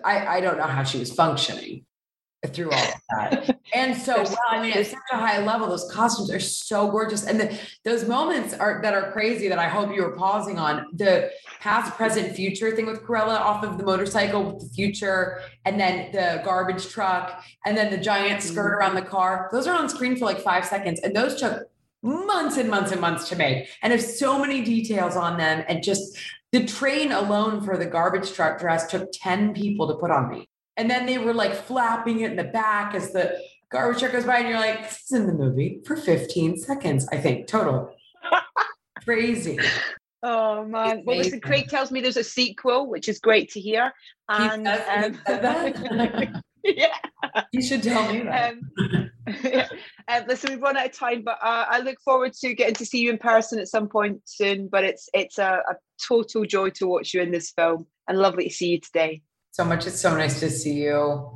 I, 0.03 0.27
I 0.27 0.41
don't 0.41 0.57
know 0.57 0.67
how 0.67 0.83
she 0.83 0.99
was 0.99 1.11
functioning 1.11 1.85
through 2.45 2.71
all 2.71 2.83
of 2.83 3.01
that. 3.09 3.59
And 3.73 3.97
so, 3.97 4.23
well, 4.23 4.37
I 4.49 4.61
mean, 4.61 4.71
at 4.71 4.87
such 4.87 4.99
a 5.11 5.17
high 5.17 5.43
level, 5.43 5.67
those 5.67 5.91
costumes 5.91 6.31
are 6.31 6.39
so 6.39 6.89
gorgeous. 6.89 7.25
And 7.25 7.37
the, 7.37 7.59
those 7.83 8.07
moments 8.07 8.53
are 8.53 8.81
that 8.81 8.93
are 8.93 9.11
crazy 9.11 9.49
that 9.49 9.59
I 9.59 9.67
hope 9.67 9.93
you 9.93 10.03
were 10.03 10.15
pausing 10.15 10.57
on 10.57 10.85
the 10.93 11.29
past, 11.59 11.93
present, 11.95 12.33
future 12.33 12.73
thing 12.73 12.85
with 12.85 13.03
Cruella 13.03 13.37
off 13.39 13.65
of 13.65 13.77
the 13.77 13.83
motorcycle 13.83 14.53
with 14.53 14.63
the 14.63 14.69
future, 14.69 15.41
and 15.65 15.77
then 15.77 16.13
the 16.13 16.41
garbage 16.45 16.87
truck, 16.87 17.43
and 17.65 17.75
then 17.75 17.91
the 17.91 17.97
giant 17.97 18.39
mm-hmm. 18.39 18.53
skirt 18.53 18.73
around 18.73 18.95
the 18.95 19.01
car. 19.01 19.49
Those 19.51 19.67
are 19.67 19.75
on 19.75 19.89
screen 19.89 20.15
for 20.15 20.23
like 20.23 20.39
five 20.39 20.65
seconds. 20.65 21.01
And 21.01 21.13
those 21.13 21.35
took 21.35 21.63
months 22.01 22.55
and 22.55 22.69
months 22.69 22.93
and 22.93 23.01
months 23.01 23.27
to 23.29 23.35
make 23.35 23.67
and 23.83 23.91
have 23.91 24.01
so 24.01 24.39
many 24.39 24.63
details 24.63 25.17
on 25.17 25.37
them. 25.37 25.65
And 25.67 25.83
just 25.83 26.17
the 26.53 26.65
train 26.65 27.11
alone 27.11 27.61
for 27.61 27.77
the 27.77 27.85
garbage 27.85 28.31
truck 28.31 28.59
dress 28.59 28.89
took 28.89 29.09
10 29.11 29.53
people 29.53 29.89
to 29.89 29.95
put 29.95 30.09
on 30.09 30.29
me. 30.29 30.47
And 30.77 30.89
then 30.89 31.05
they 31.05 31.17
were 31.17 31.33
like 31.33 31.55
flapping 31.55 32.21
it 32.21 32.31
in 32.31 32.37
the 32.37 32.43
back 32.43 32.93
as 32.93 33.11
the 33.11 33.37
garbage 33.71 33.99
truck 33.99 34.11
goes 34.11 34.25
by, 34.25 34.39
and 34.39 34.49
you're 34.49 34.59
like, 34.59 34.83
this 34.83 35.03
is 35.11 35.19
in 35.19 35.27
the 35.27 35.33
movie 35.33 35.81
for 35.85 35.95
15 35.95 36.57
seconds, 36.57 37.07
I 37.11 37.17
think, 37.17 37.47
total. 37.47 37.93
Crazy. 39.03 39.59
Oh 40.23 40.65
man! 40.65 41.03
Well, 41.05 41.17
listen, 41.17 41.39
Craig 41.39 41.67
tells 41.69 41.91
me 41.91 42.01
there's 42.01 42.17
a 42.17 42.23
sequel, 42.23 42.87
which 42.89 43.07
is 43.07 43.19
great 43.19 43.51
to 43.51 43.59
hear. 43.59 43.93
And 44.27 44.67
um, 44.67 45.19
yeah, 46.63 46.97
you 47.51 47.61
should 47.61 47.83
tell 47.83 48.11
me 48.11 48.23
that. 48.23 48.53
Um, 48.53 49.11
yeah. 49.43 49.67
Um, 50.09 50.23
listen, 50.25 50.51
we've 50.51 50.61
run 50.61 50.77
out 50.77 50.85
of 50.85 50.93
time, 50.93 51.21
but 51.21 51.37
uh, 51.41 51.65
I 51.67 51.79
look 51.79 51.99
forward 51.99 52.31
to 52.35 52.53
getting 52.53 52.75
to 52.75 52.85
see 52.85 52.99
you 52.99 53.09
in 53.09 53.17
person 53.17 53.59
at 53.59 53.67
some 53.67 53.89
point 53.89 54.21
soon. 54.23 54.69
But 54.69 54.85
it's 54.85 55.09
it's 55.13 55.37
a, 55.37 55.61
a 55.69 55.75
total 56.01 56.45
joy 56.45 56.69
to 56.69 56.87
watch 56.87 57.13
you 57.13 57.21
in 57.21 57.31
this 57.31 57.51
film, 57.51 57.87
and 58.07 58.17
lovely 58.17 58.45
to 58.45 58.53
see 58.53 58.69
you 58.69 58.79
today 58.79 59.21
so 59.57 59.65
much. 59.65 59.87
It's 59.87 59.99
so 59.99 60.15
nice 60.15 60.39
to 60.41 60.51
see 60.51 60.83
you. 60.83 61.31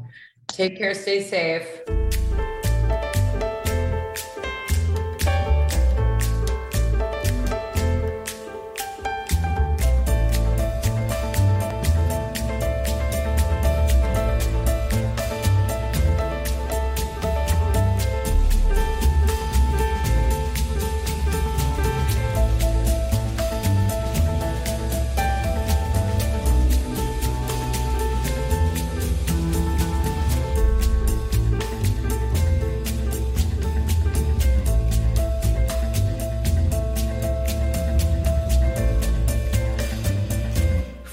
Take 0.48 0.78
care. 0.78 0.94
Stay 0.94 1.24
safe. 1.24 2.21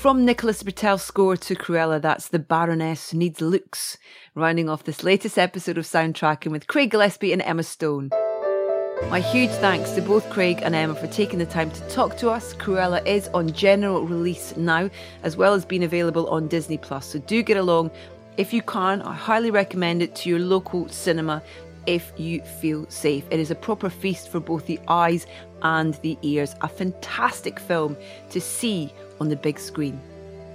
From 0.09 0.24
Nicholas 0.24 0.62
Britell's 0.62 1.02
score 1.02 1.36
to 1.36 1.54
Cruella, 1.54 2.00
that's 2.00 2.28
The 2.28 2.38
Baroness 2.38 3.12
Needs 3.12 3.42
Looks, 3.42 3.98
rounding 4.34 4.66
off 4.66 4.84
this 4.84 5.04
latest 5.04 5.38
episode 5.38 5.76
of 5.76 5.84
Soundtracking 5.84 6.50
with 6.50 6.66
Craig 6.66 6.90
Gillespie 6.90 7.34
and 7.34 7.42
Emma 7.42 7.62
Stone. 7.62 8.09
My 9.11 9.20
huge 9.20 9.50
thanks 9.50 9.90
to 9.90 10.00
both 10.00 10.30
Craig 10.30 10.61
and 10.62 10.74
Emma 10.74 10.94
for 10.94 11.09
taking 11.09 11.38
the 11.38 11.44
time 11.44 11.70
to 11.72 11.88
talk 11.90 12.16
to 12.16 12.30
us. 12.30 12.54
Cruella 12.54 13.06
is 13.06 13.28
on 13.34 13.52
general 13.52 14.06
release 14.06 14.56
now, 14.56 14.88
as 15.24 15.36
well 15.36 15.52
as 15.52 15.66
being 15.66 15.84
available 15.84 16.26
on 16.30 16.48
Disney 16.48 16.78
Plus. 16.78 17.04
So 17.04 17.18
do 17.18 17.42
get 17.42 17.59
along. 17.59 17.90
If 18.38 18.54
you 18.54 18.62
can, 18.62 19.02
I 19.02 19.12
highly 19.12 19.50
recommend 19.50 20.00
it 20.00 20.14
to 20.14 20.30
your 20.30 20.38
local 20.38 20.88
cinema 20.88 21.42
if 21.84 22.14
you 22.16 22.40
feel 22.40 22.88
safe. 22.88 23.24
It 23.30 23.40
is 23.40 23.50
a 23.50 23.54
proper 23.54 23.90
feast 23.90 24.30
for 24.30 24.40
both 24.40 24.64
the 24.64 24.80
eyes 24.88 25.26
and 25.61 25.92
the 25.96 26.16
ears. 26.22 26.54
A 26.62 26.68
fantastic 26.68 27.61
film 27.61 27.94
to 28.30 28.40
see 28.40 28.90
on 29.20 29.28
the 29.28 29.36
big 29.36 29.58
screen. 29.58 30.00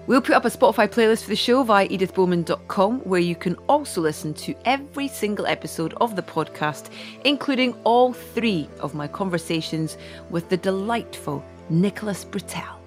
We'll 0.05 0.21
put 0.21 0.35
up 0.35 0.43
a 0.43 0.49
Spotify 0.49 0.89
playlist 0.89 1.23
for 1.23 1.29
the 1.29 1.35
show 1.35 1.63
via 1.63 1.87
edithbowman.com, 1.87 2.99
where 3.01 3.21
you 3.21 3.35
can 3.35 3.55
also 3.69 4.01
listen 4.01 4.33
to 4.33 4.53
every 4.65 5.07
single 5.07 5.45
episode 5.45 5.93
of 6.01 6.17
the 6.17 6.21
podcast, 6.21 6.89
including 7.23 7.73
all 7.85 8.11
three 8.11 8.67
of 8.81 8.93
my 8.93 9.07
conversations 9.07 9.97
with 10.29 10.49
the 10.49 10.57
delightful 10.57 11.43
Nicholas 11.69 12.25
Britell. 12.25 12.82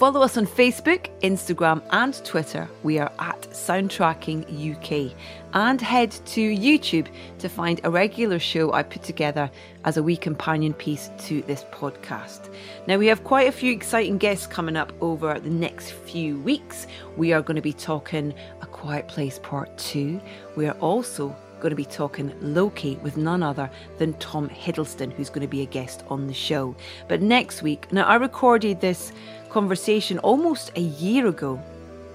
Follow 0.00 0.22
us 0.22 0.38
on 0.38 0.46
Facebook, 0.46 1.10
Instagram, 1.20 1.82
and 1.90 2.24
Twitter. 2.24 2.66
We 2.82 2.98
are 2.98 3.12
at 3.18 3.42
Soundtracking 3.50 4.46
UK. 4.48 5.14
And 5.52 5.78
head 5.78 6.12
to 6.12 6.40
YouTube 6.40 7.06
to 7.38 7.50
find 7.50 7.82
a 7.84 7.90
regular 7.90 8.38
show 8.38 8.72
I 8.72 8.82
put 8.82 9.02
together 9.02 9.50
as 9.84 9.98
a 9.98 10.02
wee 10.02 10.16
companion 10.16 10.72
piece 10.72 11.10
to 11.26 11.42
this 11.42 11.64
podcast. 11.70 12.50
Now, 12.86 12.96
we 12.96 13.08
have 13.08 13.24
quite 13.24 13.46
a 13.46 13.52
few 13.52 13.74
exciting 13.74 14.16
guests 14.16 14.46
coming 14.46 14.74
up 14.74 14.90
over 15.02 15.38
the 15.38 15.50
next 15.50 15.90
few 15.90 16.38
weeks. 16.38 16.86
We 17.18 17.34
are 17.34 17.42
going 17.42 17.56
to 17.56 17.60
be 17.60 17.74
talking 17.74 18.32
A 18.62 18.66
Quiet 18.66 19.06
Place 19.06 19.38
Part 19.42 19.76
2. 19.76 20.18
We 20.56 20.66
are 20.66 20.78
also 20.78 21.36
going 21.60 21.70
to 21.70 21.76
be 21.76 21.84
talking 21.84 22.32
Loki 22.40 22.96
with 22.96 23.16
none 23.16 23.42
other 23.42 23.70
than 23.98 24.14
Tom 24.14 24.48
Hiddleston, 24.48 25.12
who's 25.12 25.30
going 25.30 25.42
to 25.42 25.48
be 25.48 25.62
a 25.62 25.66
guest 25.66 26.02
on 26.08 26.26
the 26.26 26.34
show. 26.34 26.74
But 27.08 27.22
next 27.22 27.62
week, 27.62 27.92
now 27.92 28.04
I 28.04 28.16
recorded 28.16 28.80
this 28.80 29.12
conversation 29.50 30.18
almost 30.20 30.72
a 30.76 30.80
year 30.80 31.26
ago. 31.26 31.60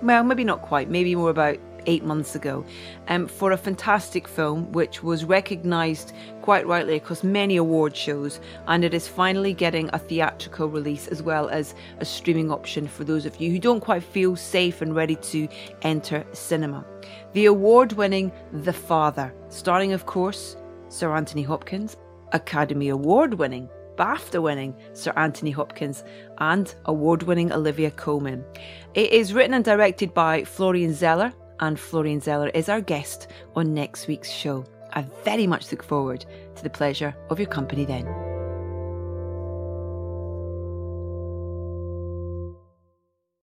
Well, 0.02 0.24
maybe 0.24 0.44
not 0.44 0.62
quite, 0.62 0.90
maybe 0.90 1.16
more 1.16 1.30
about 1.30 1.58
eight 1.88 2.04
months 2.04 2.36
ago, 2.36 2.66
um, 3.08 3.28
for 3.28 3.52
a 3.52 3.58
fantastic 3.58 4.28
film 4.28 4.72
which 4.72 5.04
was 5.04 5.24
recognised 5.24 6.14
quite 6.42 6.66
rightly 6.66 6.96
across 6.96 7.24
many 7.24 7.58
award 7.58 7.96
shows, 7.96 8.40
and 8.68 8.84
it 8.84 8.94
is 8.94 9.08
finally 9.08 9.54
getting 9.54 9.90
a 9.94 10.00
theatrical 10.00 10.68
release 10.68 11.08
as 11.08 11.22
well 11.22 11.50
as 11.50 11.76
a 12.00 12.06
streaming 12.06 12.52
option 12.52 12.88
for 12.88 13.04
those 13.04 13.26
of 13.26 13.40
you 13.40 13.52
who 13.52 13.60
don't 13.60 13.82
quite 13.82 14.04
feel 14.04 14.36
safe 14.36 14.82
and 14.82 14.96
ready 14.96 15.16
to 15.18 15.48
enter 15.82 16.26
cinema. 16.34 16.84
The 17.36 17.48
award 17.48 17.92
winning 17.92 18.32
The 18.64 18.72
Father, 18.72 19.34
starring, 19.50 19.92
of 19.92 20.06
course, 20.06 20.56
Sir 20.88 21.14
Anthony 21.14 21.44
Hopkins, 21.44 21.98
Academy 22.32 22.88
Award 22.88 23.34
winning 23.34 23.68
BAFTA 23.98 24.42
winning 24.42 24.74
Sir 24.94 25.12
Anthony 25.18 25.52
Hopkins 25.52 26.06
and 26.38 26.74
award 26.86 27.24
winning 27.24 27.52
Olivia 27.52 27.92
Colman. 27.92 28.46
It 28.94 29.12
is 29.12 29.34
written 29.34 29.54
and 29.54 29.66
directed 29.66 30.14
by 30.14 30.46
Florian 30.46 30.94
Zeller, 30.94 31.34
and 31.60 31.78
Florian 31.78 32.22
Zeller 32.22 32.52
is 32.54 32.70
our 32.70 32.80
guest 32.80 33.28
on 33.54 33.74
next 33.74 34.08
week's 34.08 34.32
show. 34.32 34.64
I 34.94 35.02
very 35.26 35.46
much 35.46 35.70
look 35.74 35.84
forward 35.84 36.26
to 36.56 36.64
the 36.64 36.70
pleasure 36.70 37.14
of 37.30 37.38
your 37.38 37.50
company 37.50 37.84
then. 37.84 38.35